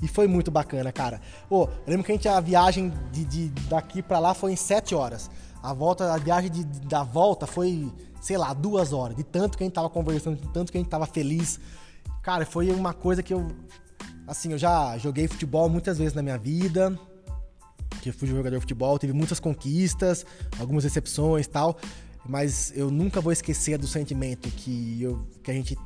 E 0.00 0.06
foi 0.06 0.28
muito 0.28 0.50
bacana, 0.50 0.92
cara. 0.92 1.20
Ô, 1.50 1.64
eu 1.64 1.70
lembro 1.88 2.04
que 2.04 2.12
a, 2.12 2.14
gente, 2.14 2.28
a 2.28 2.40
viagem 2.40 2.92
de, 3.12 3.24
de 3.24 3.48
daqui 3.68 4.02
para 4.02 4.20
lá 4.20 4.34
foi 4.34 4.52
em 4.52 4.56
sete 4.56 4.94
horas. 4.94 5.28
A 5.62 5.74
volta, 5.74 6.14
a 6.14 6.16
viagem 6.16 6.50
de, 6.50 6.64
da 6.64 7.02
volta 7.02 7.46
foi, 7.46 7.92
sei 8.20 8.38
lá, 8.38 8.54
duas 8.54 8.92
horas. 8.92 9.16
De 9.16 9.24
tanto 9.24 9.58
que 9.58 9.64
a 9.64 9.66
gente 9.66 9.74
tava 9.74 9.90
conversando, 9.90 10.40
de 10.40 10.48
tanto 10.48 10.70
que 10.70 10.78
a 10.78 10.80
gente 10.80 10.88
tava 10.88 11.06
feliz. 11.06 11.58
Cara, 12.22 12.44
foi 12.44 12.70
uma 12.70 12.92
coisa 12.92 13.22
que 13.22 13.32
eu. 13.32 13.48
Assim, 14.26 14.52
eu 14.52 14.58
já 14.58 14.96
joguei 14.98 15.26
futebol 15.26 15.68
muitas 15.68 15.98
vezes 15.98 16.14
na 16.14 16.22
minha 16.22 16.38
vida. 16.38 16.98
Que 18.02 18.12
fui 18.12 18.28
jogador 18.28 18.56
de 18.56 18.60
futebol, 18.60 18.98
tive 18.98 19.12
muitas 19.12 19.40
conquistas, 19.40 20.24
algumas 20.58 20.84
decepções 20.84 21.46
tal. 21.46 21.78
Mas 22.26 22.72
eu 22.76 22.90
nunca 22.90 23.20
vou 23.20 23.32
esquecer 23.32 23.78
do 23.78 23.86
sentimento 23.86 24.48
que, 24.50 25.02
eu, 25.02 25.26
que 25.42 25.50
a 25.50 25.54
gente 25.54 25.76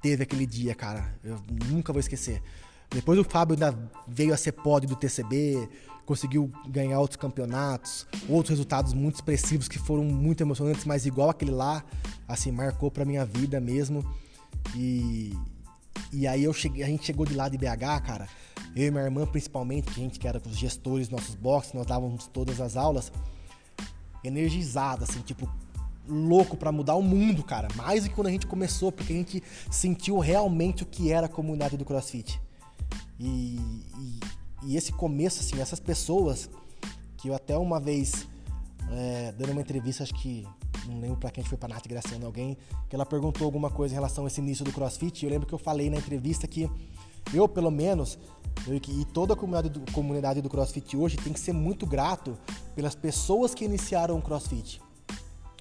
teve 0.00 0.22
aquele 0.22 0.46
dia, 0.46 0.74
cara. 0.74 1.14
Eu 1.24 1.40
nunca 1.68 1.92
vou 1.92 2.00
esquecer. 2.00 2.42
Depois 2.90 3.18
o 3.18 3.24
Fábio 3.24 3.54
ainda 3.54 3.76
veio 4.06 4.32
a 4.32 4.36
ser 4.36 4.52
pódio 4.52 4.88
do 4.88 4.96
TCB, 4.96 5.68
conseguiu 6.04 6.50
ganhar 6.68 7.00
outros 7.00 7.16
campeonatos, 7.16 8.06
outros 8.28 8.50
resultados 8.50 8.92
muito 8.92 9.16
expressivos 9.16 9.68
que 9.68 9.78
foram 9.78 10.04
muito 10.04 10.40
emocionantes, 10.40 10.84
mas 10.84 11.04
igual 11.04 11.30
aquele 11.30 11.50
lá, 11.50 11.84
assim, 12.28 12.52
marcou 12.52 12.90
pra 12.90 13.04
minha 13.04 13.24
vida 13.24 13.60
mesmo. 13.60 14.04
E, 14.74 15.34
e 16.12 16.26
aí 16.26 16.44
eu 16.44 16.52
cheguei, 16.52 16.82
a 16.82 16.86
gente 16.86 17.04
chegou 17.04 17.26
de 17.26 17.34
lá 17.34 17.48
de 17.48 17.56
BH, 17.56 18.02
cara. 18.04 18.28
Eu 18.74 18.88
e 18.88 18.90
minha 18.90 19.04
irmã, 19.04 19.26
principalmente, 19.26 19.90
que 19.90 20.00
a 20.00 20.02
gente 20.02 20.18
que 20.18 20.28
era 20.28 20.40
os 20.46 20.56
gestores 20.56 21.08
dos 21.08 21.20
nossos 21.20 21.34
boxes, 21.34 21.72
nós 21.72 21.86
dávamos 21.86 22.26
todas 22.26 22.60
as 22.60 22.76
aulas, 22.76 23.10
energizada, 24.22 25.04
assim, 25.04 25.20
tipo, 25.20 25.48
louco 26.08 26.56
para 26.56 26.70
mudar 26.70 26.94
o 26.94 27.02
mundo, 27.02 27.42
cara. 27.42 27.68
Mais 27.74 28.04
do 28.04 28.10
que 28.10 28.14
quando 28.14 28.28
a 28.28 28.30
gente 28.30 28.46
começou, 28.46 28.92
porque 28.92 29.12
a 29.12 29.16
gente 29.16 29.42
sentiu 29.70 30.18
realmente 30.18 30.82
o 30.82 30.86
que 30.86 31.10
era 31.10 31.26
a 31.26 31.28
comunidade 31.28 31.76
do 31.76 31.84
CrossFit. 31.84 32.40
E, 33.18 33.58
e, 33.98 34.20
e 34.64 34.76
esse 34.76 34.92
começo, 34.92 35.40
assim, 35.40 35.60
essas 35.60 35.80
pessoas 35.80 36.50
que 37.16 37.28
eu 37.28 37.34
até 37.34 37.56
uma 37.56 37.80
vez, 37.80 38.26
é, 38.90 39.32
dando 39.32 39.52
uma 39.52 39.60
entrevista, 39.60 40.02
acho 40.02 40.14
que 40.14 40.46
não 40.88 41.00
lembro 41.00 41.16
pra 41.16 41.30
quem 41.30 41.44
foi 41.44 41.58
pra 41.58 41.68
Nath 41.68 41.86
Graciano, 41.86 42.26
alguém, 42.26 42.56
que 42.88 42.94
ela 42.94 43.06
perguntou 43.06 43.44
alguma 43.44 43.70
coisa 43.70 43.94
em 43.94 43.96
relação 43.96 44.24
a 44.24 44.26
esse 44.26 44.40
início 44.40 44.64
do 44.64 44.72
CrossFit. 44.72 45.22
E 45.22 45.26
eu 45.26 45.30
lembro 45.30 45.46
que 45.46 45.54
eu 45.54 45.58
falei 45.58 45.90
na 45.90 45.96
entrevista 45.96 46.46
que 46.46 46.70
eu, 47.34 47.48
pelo 47.48 47.70
menos, 47.70 48.18
eu, 48.66 48.74
e 48.74 49.04
toda 49.06 49.34
a 49.34 49.36
comunidade 49.36 49.68
do, 49.68 49.92
comunidade 49.92 50.40
do 50.40 50.48
CrossFit 50.48 50.96
hoje 50.96 51.16
tem 51.16 51.32
que 51.32 51.40
ser 51.40 51.52
muito 51.52 51.86
grato 51.86 52.38
pelas 52.74 52.94
pessoas 52.94 53.54
que 53.54 53.64
iniciaram 53.64 54.18
o 54.18 54.22
CrossFit 54.22 54.80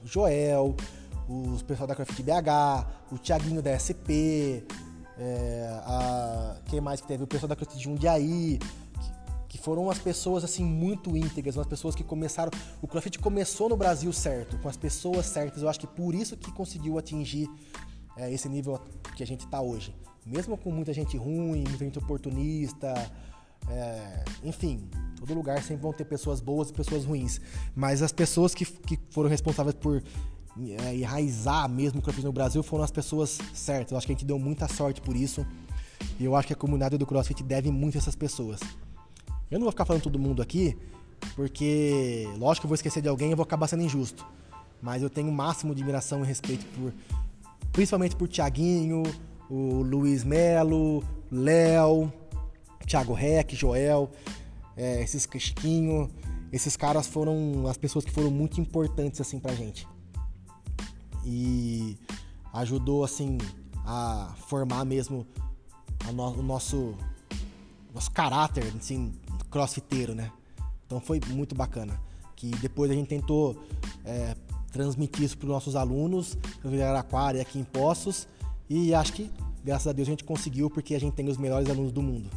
Joel, 0.05 0.75
os 1.27 1.63
pessoal 1.63 1.87
da 1.87 1.95
Craft 1.95 2.21
BH, 2.21 3.11
o 3.11 3.17
Thiaguinho 3.17 3.61
da 3.61 3.77
SP, 3.77 4.63
é, 5.17 5.79
a, 5.83 6.57
quem 6.65 6.79
mais 6.79 7.01
que 7.01 7.07
teve? 7.07 7.23
O 7.23 7.27
pessoal 7.27 7.49
da 7.49 7.55
Craft 7.55 7.79
Jundiaí, 7.79 8.59
que, 8.59 8.67
que 9.55 9.61
foram 9.61 9.89
as 9.89 9.97
pessoas 9.97 10.43
assim 10.43 10.65
muito 10.65 11.15
íntegras, 11.15 11.55
umas 11.55 11.67
pessoas 11.67 11.95
que 11.95 12.03
começaram. 12.03 12.51
O 12.81 12.87
CrossFit 12.87 13.17
começou 13.19 13.69
no 13.69 13.77
Brasil 13.77 14.11
certo, 14.11 14.57
com 14.57 14.67
as 14.67 14.75
pessoas 14.75 15.25
certas. 15.27 15.63
Eu 15.63 15.69
acho 15.69 15.79
que 15.79 15.87
por 15.87 16.13
isso 16.13 16.35
que 16.35 16.51
conseguiu 16.51 16.97
atingir 16.97 17.49
é, 18.17 18.31
esse 18.33 18.49
nível 18.49 18.81
que 19.15 19.23
a 19.23 19.25
gente 19.25 19.45
está 19.45 19.61
hoje. 19.61 19.95
Mesmo 20.25 20.57
com 20.57 20.71
muita 20.71 20.91
gente 20.91 21.15
ruim, 21.15 21.63
muita 21.63 21.85
gente 21.85 21.97
oportunista, 21.97 22.93
é, 23.69 24.25
enfim, 24.43 24.89
todo 25.17 25.33
lugar 25.33 25.63
sempre 25.63 25.83
vão 25.83 25.93
ter 25.93 26.03
pessoas 26.03 26.41
boas 26.41 26.69
e 26.69 26.73
pessoas 26.73 27.05
ruins. 27.05 27.39
Mas 27.73 28.01
as 28.01 28.11
pessoas 28.11 28.53
que, 28.53 28.65
que 28.65 28.99
foram 29.09 29.29
responsáveis 29.29 29.75
por 29.75 30.03
é, 30.59 30.95
enraizar 30.97 31.69
mesmo 31.69 31.99
o 31.99 32.01
CrossFit 32.01 32.25
no 32.25 32.33
Brasil 32.33 32.61
foram 32.61 32.83
as 32.83 32.91
pessoas 32.91 33.39
certas. 33.53 33.93
Eu 33.93 33.97
acho 33.97 34.05
que 34.05 34.11
a 34.11 34.15
gente 34.15 34.25
deu 34.25 34.37
muita 34.37 34.67
sorte 34.67 34.99
por 34.99 35.15
isso. 35.15 35.47
E 36.19 36.25
eu 36.25 36.35
acho 36.35 36.45
que 36.45 36.53
a 36.53 36.57
comunidade 36.57 36.97
do 36.97 37.05
CrossFit 37.05 37.41
deve 37.41 37.71
muito 37.71 37.95
a 37.95 37.99
essas 37.99 38.15
pessoas. 38.15 38.59
Eu 39.55 39.59
não 39.59 39.63
vou 39.67 39.71
ficar 39.71 39.85
falando 39.85 40.03
todo 40.03 40.19
mundo 40.19 40.41
aqui, 40.41 40.77
porque 41.33 42.27
lógico 42.37 42.63
que 42.63 42.65
eu 42.65 42.67
vou 42.67 42.75
esquecer 42.75 43.01
de 43.01 43.07
alguém 43.07 43.31
e 43.31 43.35
vou 43.35 43.43
acabar 43.43 43.67
sendo 43.67 43.83
injusto. 43.83 44.27
Mas 44.81 45.01
eu 45.01 45.09
tenho 45.09 45.29
o 45.29 45.31
máximo 45.31 45.73
de 45.73 45.81
admiração 45.81 46.25
e 46.25 46.27
respeito 46.27 46.65
por 46.75 46.93
principalmente 47.71 48.17
por 48.17 48.27
Tiaguinho, 48.27 49.03
o 49.49 49.81
Luiz 49.81 50.25
Melo, 50.25 51.01
Léo, 51.31 52.11
Thiago 52.85 53.13
Reck, 53.13 53.55
Joel, 53.55 54.11
é, 54.75 55.01
esses 55.01 55.25
Chiquinho, 55.39 56.11
esses 56.51 56.75
caras 56.75 57.07
foram 57.07 57.65
as 57.69 57.77
pessoas 57.77 58.03
que 58.03 58.11
foram 58.11 58.29
muito 58.29 58.59
importantes 58.59 59.21
assim 59.21 59.39
pra 59.39 59.55
gente. 59.55 59.87
E 61.23 61.97
ajudou 62.51 63.05
assim 63.05 63.37
a 63.85 64.35
formar 64.49 64.83
mesmo 64.83 65.25
no, 66.11 66.39
o 66.39 66.43
nosso 66.43 66.93
nosso 67.93 68.11
caráter 68.11 68.65
assim 68.75 69.13
crossfiteiro, 69.55 70.13
né? 70.13 70.33
Então 70.85 70.99
foi 70.99 71.21
muito 71.29 71.55
bacana. 71.55 71.97
Que 72.35 72.49
depois 72.57 72.91
a 72.91 72.93
gente 72.93 73.07
tentou 73.07 73.63
é, 74.03 74.35
transmitir 74.69 75.23
isso 75.23 75.37
para 75.37 75.45
os 75.45 75.51
nossos 75.53 75.77
alunos, 75.77 76.37
em 76.65 76.81
Araraquara 76.81 77.37
e 77.37 77.41
aqui 77.41 77.57
em 77.57 77.63
Poços. 77.63 78.27
E 78.69 78.93
acho 78.93 79.13
que, 79.13 79.31
graças 79.63 79.87
a 79.87 79.93
Deus, 79.93 80.09
a 80.09 80.11
gente 80.11 80.25
conseguiu 80.25 80.69
porque 80.69 80.93
a 80.93 80.99
gente 80.99 81.13
tem 81.13 81.29
os 81.29 81.37
melhores 81.37 81.69
alunos 81.69 81.93
do 81.93 82.01
mundo. 82.01 82.29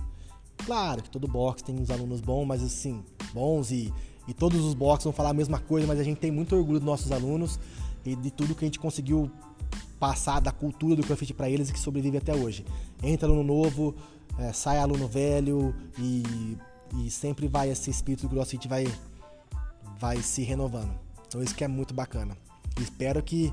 Claro 0.65 1.03
que 1.03 1.11
todo 1.11 1.27
box 1.27 1.61
tem 1.61 1.77
uns 1.77 1.91
alunos 1.91 2.21
bons, 2.21 2.45
mas 2.45 2.63
assim, 2.63 3.03
bons 3.35 3.73
e, 3.73 3.93
e 4.29 4.33
todos 4.33 4.65
os 4.65 4.75
boxes 4.75 5.03
vão 5.03 5.13
falar 5.13 5.31
a 5.31 5.35
mesma 5.35 5.59
coisa, 5.59 5.89
mas 5.89 5.99
a 5.99 6.05
gente 6.05 6.19
tem 6.19 6.31
muito 6.31 6.55
orgulho 6.55 6.79
dos 6.79 6.87
nossos 6.87 7.11
alunos 7.11 7.59
e 8.05 8.15
de 8.15 8.31
tudo 8.31 8.55
que 8.55 8.65
a 8.65 8.69
gente 8.69 8.79
conseguiu 8.79 9.29
passar 9.99 10.39
da 10.39 10.53
cultura 10.53 10.95
do 10.95 11.03
CrossFit 11.03 11.35
para 11.35 11.51
eles 11.51 11.69
e 11.69 11.73
que 11.73 11.81
sobrevive 11.81 12.19
até 12.19 12.33
hoje. 12.33 12.65
Entra 13.03 13.27
aluno 13.27 13.43
novo, 13.43 13.97
é, 14.39 14.53
sai 14.53 14.79
aluno 14.79 15.09
velho 15.09 15.75
e, 15.99 16.57
e 16.97 17.11
sempre 17.11 17.49
vai 17.49 17.71
esse 17.71 17.91
espírito 17.91 18.27
do 18.27 18.31
CrossFit 18.31 18.67
vai, 18.69 18.87
vai 19.99 20.21
se 20.23 20.43
renovando. 20.43 20.93
Então 21.27 21.43
isso 21.43 21.55
que 21.55 21.65
é 21.65 21.69
muito 21.69 21.93
bacana. 21.93 22.37
Espero 22.81 23.23
que 23.23 23.53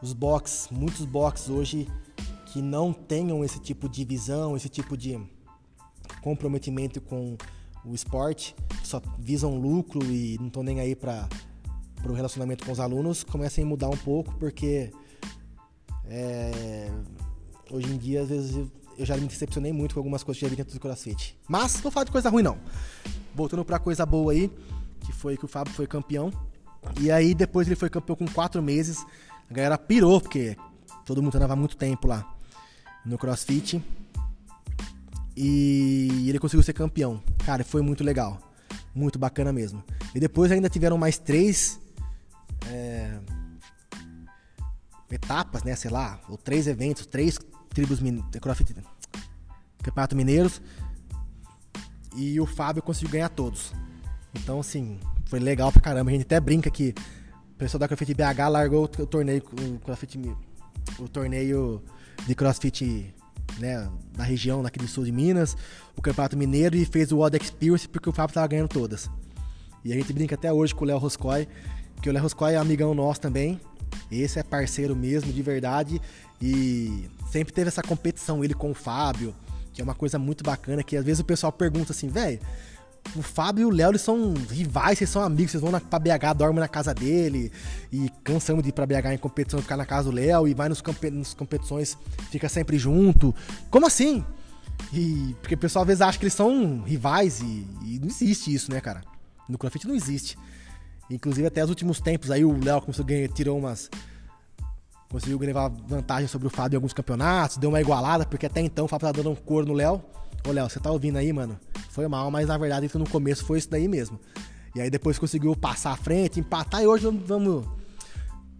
os 0.00 0.12
box, 0.12 0.68
muitos 0.70 1.04
box 1.04 1.50
hoje 1.50 1.88
que 2.46 2.62
não 2.62 2.92
tenham 2.92 3.44
esse 3.44 3.58
tipo 3.58 3.88
de 3.88 4.04
visão, 4.04 4.56
esse 4.56 4.68
tipo 4.68 4.96
de 4.96 5.20
comprometimento 6.22 7.00
com 7.00 7.36
o 7.84 7.94
esporte, 7.94 8.54
só 8.84 9.00
visam 9.18 9.58
lucro 9.58 10.04
e 10.04 10.36
não 10.38 10.48
estão 10.48 10.62
nem 10.62 10.80
aí 10.80 10.94
para 10.94 11.28
o 12.04 12.12
relacionamento 12.12 12.64
com 12.64 12.72
os 12.72 12.80
alunos, 12.80 13.24
comecem 13.24 13.64
a 13.64 13.66
mudar 13.66 13.88
um 13.88 13.96
pouco, 13.96 14.34
porque 14.36 14.92
é, 16.06 16.90
hoje 17.70 17.92
em 17.92 17.98
dia, 17.98 18.22
às 18.22 18.28
vezes, 18.28 18.66
eu 18.98 19.06
já 19.06 19.16
me 19.16 19.26
decepcionei 19.26 19.72
muito 19.72 19.94
com 19.94 20.00
algumas 20.00 20.22
coisas 20.22 20.40
que 20.40 20.46
já 20.46 20.50
vi 20.50 20.56
dentro 20.56 20.74
do 20.74 20.80
CrossFit. 20.80 21.38
Mas 21.48 21.80
não 21.82 21.90
falo 21.90 22.06
de 22.06 22.12
coisa 22.12 22.28
ruim, 22.28 22.42
não. 22.42 22.58
Voltando 23.34 23.64
para 23.64 23.78
coisa 23.78 24.04
boa 24.04 24.32
aí, 24.32 24.50
que 25.00 25.12
foi 25.12 25.36
que 25.36 25.44
o 25.44 25.48
Fábio 25.48 25.72
foi 25.72 25.86
campeão 25.86 26.32
e 27.00 27.10
aí 27.10 27.34
depois 27.34 27.66
ele 27.66 27.76
foi 27.76 27.88
campeão 27.88 28.16
com 28.16 28.26
quatro 28.26 28.62
meses. 28.62 29.04
A 29.50 29.54
galera 29.54 29.78
pirou, 29.78 30.20
porque 30.20 30.56
todo 31.04 31.22
mundo 31.22 31.32
treinava 31.32 31.56
muito 31.56 31.76
tempo 31.76 32.06
lá 32.06 32.36
no 33.04 33.18
CrossFit. 33.18 33.82
E 35.36 36.26
ele 36.28 36.38
conseguiu 36.38 36.62
ser 36.62 36.72
campeão. 36.72 37.22
Cara, 37.44 37.64
foi 37.64 37.82
muito 37.82 38.02
legal. 38.02 38.38
Muito 38.94 39.18
bacana 39.18 39.52
mesmo. 39.52 39.82
E 40.14 40.20
depois 40.20 40.50
ainda 40.50 40.68
tiveram 40.68 40.98
mais 40.98 41.18
três 41.18 41.80
é, 42.66 43.18
etapas, 45.10 45.62
né? 45.62 45.76
Sei 45.76 45.90
lá, 45.90 46.20
ou 46.28 46.36
três 46.36 46.66
eventos, 46.66 47.06
três 47.06 47.38
tribos 47.78 48.00
CrossFit 48.40 48.74
Campeonato 49.82 50.16
Mineiros. 50.16 50.60
E 52.16 52.40
o 52.40 52.46
Fábio 52.46 52.82
conseguiu 52.82 53.12
ganhar 53.12 53.28
todos. 53.28 53.72
Então, 54.34 54.58
assim, 54.58 54.98
foi 55.26 55.38
legal 55.38 55.70
pra 55.70 55.80
caramba. 55.80 56.10
A 56.10 56.12
gente 56.12 56.22
até 56.22 56.40
brinca 56.40 56.68
que 56.70 56.92
o 57.52 57.54
pessoal 57.54 57.78
da 57.78 57.86
CrossFit 57.86 58.14
BH 58.14 58.48
largou 58.50 58.84
o 58.84 59.06
torneio, 59.06 59.42
o 59.52 59.78
CrossFit, 59.78 60.18
o 60.98 61.08
torneio 61.08 61.80
de 62.26 62.34
CrossFit 62.34 63.14
né, 63.60 63.88
na 64.16 64.24
região, 64.24 64.60
naquele 64.60 64.88
sul 64.88 65.04
de 65.04 65.12
Minas, 65.12 65.56
o 65.96 66.02
Campeonato 66.02 66.36
Mineiro 66.36 66.76
e 66.76 66.84
fez 66.84 67.12
o 67.12 67.18
World 67.18 67.36
Experience 67.36 67.88
porque 67.88 68.08
o 68.08 68.12
Fábio 68.12 68.34
tava 68.34 68.48
ganhando 68.48 68.68
todas. 68.68 69.08
E 69.84 69.92
a 69.92 69.94
gente 69.94 70.12
brinca 70.12 70.34
até 70.34 70.52
hoje 70.52 70.74
com 70.74 70.84
o 70.84 70.88
Léo 70.88 70.98
Roscoe, 70.98 71.48
que 72.00 72.08
o 72.08 72.12
Léo 72.12 72.22
Roscoe 72.22 72.52
é 72.52 72.56
amigão 72.56 72.94
nosso 72.94 73.20
também. 73.20 73.60
Esse 74.10 74.38
é 74.38 74.42
parceiro 74.42 74.94
mesmo, 74.94 75.32
de 75.32 75.42
verdade. 75.42 76.00
E 76.40 77.08
sempre 77.30 77.52
teve 77.52 77.68
essa 77.68 77.82
competição, 77.82 78.44
ele 78.44 78.54
com 78.54 78.70
o 78.70 78.74
Fábio, 78.74 79.34
que 79.72 79.80
é 79.80 79.84
uma 79.84 79.94
coisa 79.94 80.18
muito 80.18 80.44
bacana, 80.44 80.82
que 80.82 80.96
às 80.96 81.04
vezes 81.04 81.20
o 81.20 81.24
pessoal 81.24 81.52
pergunta 81.52 81.92
assim, 81.92 82.08
velho, 82.08 82.40
o 83.16 83.22
Fábio 83.22 83.62
e 83.62 83.64
o 83.64 83.70
Léo, 83.70 83.90
eles 83.90 84.02
são 84.02 84.34
rivais, 84.50 84.98
vocês 84.98 85.10
são 85.10 85.22
amigos, 85.22 85.52
vocês 85.52 85.62
vão 85.62 85.70
na, 85.70 85.80
pra 85.80 85.98
BH, 85.98 86.34
dormem 86.36 86.60
na 86.60 86.68
casa 86.68 86.94
dele, 86.94 87.50
e 87.92 88.10
cansamos 88.22 88.62
de 88.62 88.68
ir 88.70 88.72
pra 88.72 88.86
BH 88.86 89.14
em 89.14 89.18
competição, 89.18 89.60
ficar 89.60 89.76
na 89.76 89.86
casa 89.86 90.10
do 90.10 90.14
Léo, 90.14 90.46
e 90.46 90.54
vai 90.54 90.68
nos, 90.68 90.82
nos 91.12 91.34
competições, 91.34 91.96
fica 92.30 92.48
sempre 92.48 92.78
junto. 92.78 93.34
Como 93.70 93.86
assim? 93.86 94.24
E, 94.92 95.34
porque 95.40 95.54
o 95.54 95.58
pessoal 95.58 95.82
às 95.82 95.86
vezes 95.86 96.00
acha 96.02 96.18
que 96.18 96.24
eles 96.24 96.34
são 96.34 96.82
rivais, 96.82 97.40
e, 97.40 97.66
e 97.84 97.98
não 98.00 98.08
existe 98.08 98.52
isso, 98.52 98.70
né, 98.70 98.80
cara? 98.80 99.02
No 99.48 99.56
CrossFit 99.56 99.86
não 99.86 99.94
existe. 99.94 100.36
Inclusive, 101.10 101.46
até 101.46 101.64
os 101.64 101.70
últimos 101.70 102.00
tempos 102.00 102.30
aí, 102.30 102.44
o 102.44 102.62
Léo 102.62 102.80
começou 102.80 103.04
ganhar, 103.04 103.28
tirou 103.28 103.58
umas. 103.58 103.90
Conseguiu 105.10 105.38
levar 105.38 105.68
vantagem 105.68 106.28
sobre 106.28 106.46
o 106.48 106.50
Fábio 106.50 106.76
em 106.76 106.78
alguns 106.78 106.92
campeonatos, 106.92 107.56
deu 107.56 107.70
uma 107.70 107.80
igualada, 107.80 108.26
porque 108.26 108.44
até 108.44 108.60
então 108.60 108.84
o 108.84 108.88
Fábio 108.88 109.06
tava 109.06 109.22
dando 109.22 109.30
um 109.30 109.34
cor 109.34 109.64
no 109.64 109.72
Léo. 109.72 110.02
Ô, 110.46 110.52
Léo, 110.52 110.68
você 110.68 110.78
tá 110.78 110.90
ouvindo 110.90 111.16
aí, 111.16 111.32
mano? 111.32 111.58
Foi 111.88 112.06
mal, 112.06 112.30
mas 112.30 112.48
na 112.48 112.58
verdade 112.58 112.90
no 112.94 113.08
começo 113.08 113.44
foi 113.44 113.58
isso 113.58 113.70
daí 113.70 113.88
mesmo. 113.88 114.20
E 114.74 114.80
aí 114.80 114.90
depois 114.90 115.18
conseguiu 115.18 115.56
passar 115.56 115.92
à 115.92 115.96
frente, 115.96 116.38
empatar, 116.38 116.82
e 116.82 116.86
hoje 116.86 117.08
vamos 117.26 117.66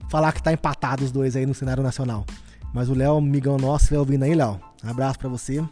falar 0.08 0.32
que 0.32 0.42
tá 0.42 0.52
empatado 0.52 1.04
os 1.04 1.12
dois 1.12 1.36
aí 1.36 1.44
no 1.44 1.54
cenário 1.54 1.82
nacional. 1.82 2.24
Mas 2.72 2.88
o 2.88 2.94
Léo, 2.94 3.18
amigão 3.18 3.58
nosso, 3.58 3.92
Léo 3.92 4.00
ouvindo 4.00 4.22
aí, 4.22 4.34
Léo. 4.34 4.58
Abraço 4.82 5.18
para 5.18 5.28
você. 5.28 5.62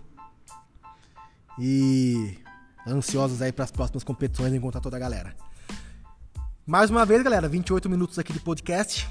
E 1.58 2.36
ansiosos 2.86 3.40
aí 3.40 3.50
para 3.50 3.64
as 3.64 3.70
próximas 3.70 4.04
competições 4.04 4.52
encontrar 4.52 4.80
toda 4.80 4.96
a 4.96 5.00
galera. 5.00 5.34
Mais 6.66 6.90
uma 6.90 7.06
vez, 7.06 7.22
galera, 7.22 7.48
28 7.48 7.88
minutos 7.88 8.18
aqui 8.18 8.32
de 8.32 8.40
podcast. 8.40 9.08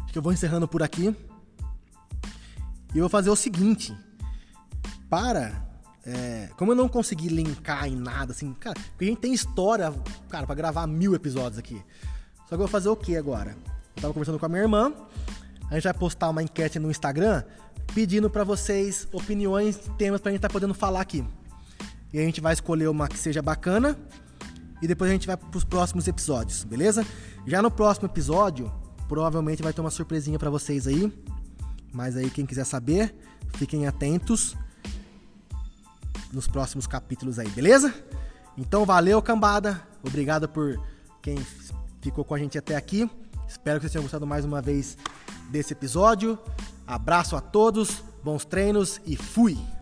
Acho 0.00 0.12
que 0.12 0.18
eu 0.18 0.22
vou 0.22 0.34
encerrando 0.34 0.68
por 0.68 0.82
aqui. 0.82 1.16
E 2.94 2.98
eu 2.98 3.00
vou 3.00 3.08
fazer 3.08 3.30
o 3.30 3.36
seguinte: 3.36 3.96
para 5.08 5.66
é, 6.04 6.50
como 6.58 6.72
eu 6.72 6.76
não 6.76 6.86
consegui 6.86 7.28
linkar 7.28 7.88
em 7.88 7.96
nada, 7.96 8.32
assim, 8.32 8.52
cara, 8.52 8.78
porque 8.90 9.06
a 9.06 9.08
gente 9.08 9.18
tem 9.18 9.32
história, 9.32 9.94
cara, 10.28 10.44
pra 10.44 10.54
gravar 10.54 10.86
mil 10.86 11.14
episódios 11.14 11.58
aqui. 11.58 11.82
Só 12.40 12.48
que 12.48 12.54
eu 12.54 12.58
vou 12.58 12.68
fazer 12.68 12.90
o 12.90 12.96
que 12.96 13.16
agora? 13.16 13.56
Eu 13.96 14.02
tava 14.02 14.12
conversando 14.12 14.38
com 14.38 14.44
a 14.44 14.48
minha 14.50 14.60
irmã, 14.60 14.92
a 15.70 15.74
gente 15.74 15.84
vai 15.84 15.94
postar 15.94 16.28
uma 16.28 16.42
enquete 16.42 16.78
no 16.78 16.90
Instagram 16.90 17.44
pedindo 17.94 18.28
para 18.28 18.44
vocês 18.44 19.08
opiniões, 19.10 19.78
temas 19.96 20.20
pra 20.20 20.30
gente 20.30 20.42
tá 20.42 20.50
podendo 20.50 20.74
falar 20.74 21.00
aqui. 21.00 21.24
E 22.12 22.18
a 22.18 22.22
gente 22.22 22.42
vai 22.42 22.52
escolher 22.52 22.88
uma 22.88 23.08
que 23.08 23.16
seja 23.16 23.40
bacana 23.40 23.98
e 24.80 24.86
depois 24.86 25.10
a 25.10 25.12
gente 25.12 25.26
vai 25.26 25.36
pros 25.36 25.64
próximos 25.64 26.06
episódios, 26.06 26.64
beleza? 26.64 27.04
Já 27.46 27.60
no 27.60 27.70
próximo 27.70 28.06
episódio, 28.06 28.72
provavelmente 29.08 29.62
vai 29.62 29.72
ter 29.72 29.80
uma 29.80 29.90
surpresinha 29.90 30.38
para 30.38 30.50
vocês 30.50 30.86
aí. 30.86 31.12
Mas 31.92 32.16
aí 32.16 32.30
quem 32.30 32.44
quiser 32.44 32.64
saber, 32.64 33.14
fiquem 33.54 33.86
atentos 33.86 34.56
nos 36.32 36.46
próximos 36.46 36.86
capítulos 36.86 37.38
aí, 37.38 37.48
beleza? 37.48 37.92
Então 38.56 38.84
valeu, 38.84 39.20
cambada. 39.22 39.82
Obrigado 40.02 40.48
por 40.48 40.80
quem 41.22 41.36
ficou 42.00 42.24
com 42.24 42.34
a 42.34 42.38
gente 42.38 42.58
até 42.58 42.76
aqui. 42.76 43.10
Espero 43.48 43.80
que 43.80 43.84
vocês 43.84 43.92
tenham 43.92 44.02
gostado 44.02 44.26
mais 44.26 44.44
uma 44.44 44.60
vez 44.60 44.96
desse 45.50 45.72
episódio. 45.72 46.38
Abraço 46.86 47.34
a 47.34 47.40
todos, 47.40 48.02
bons 48.22 48.44
treinos 48.44 49.00
e 49.06 49.16
fui! 49.16 49.77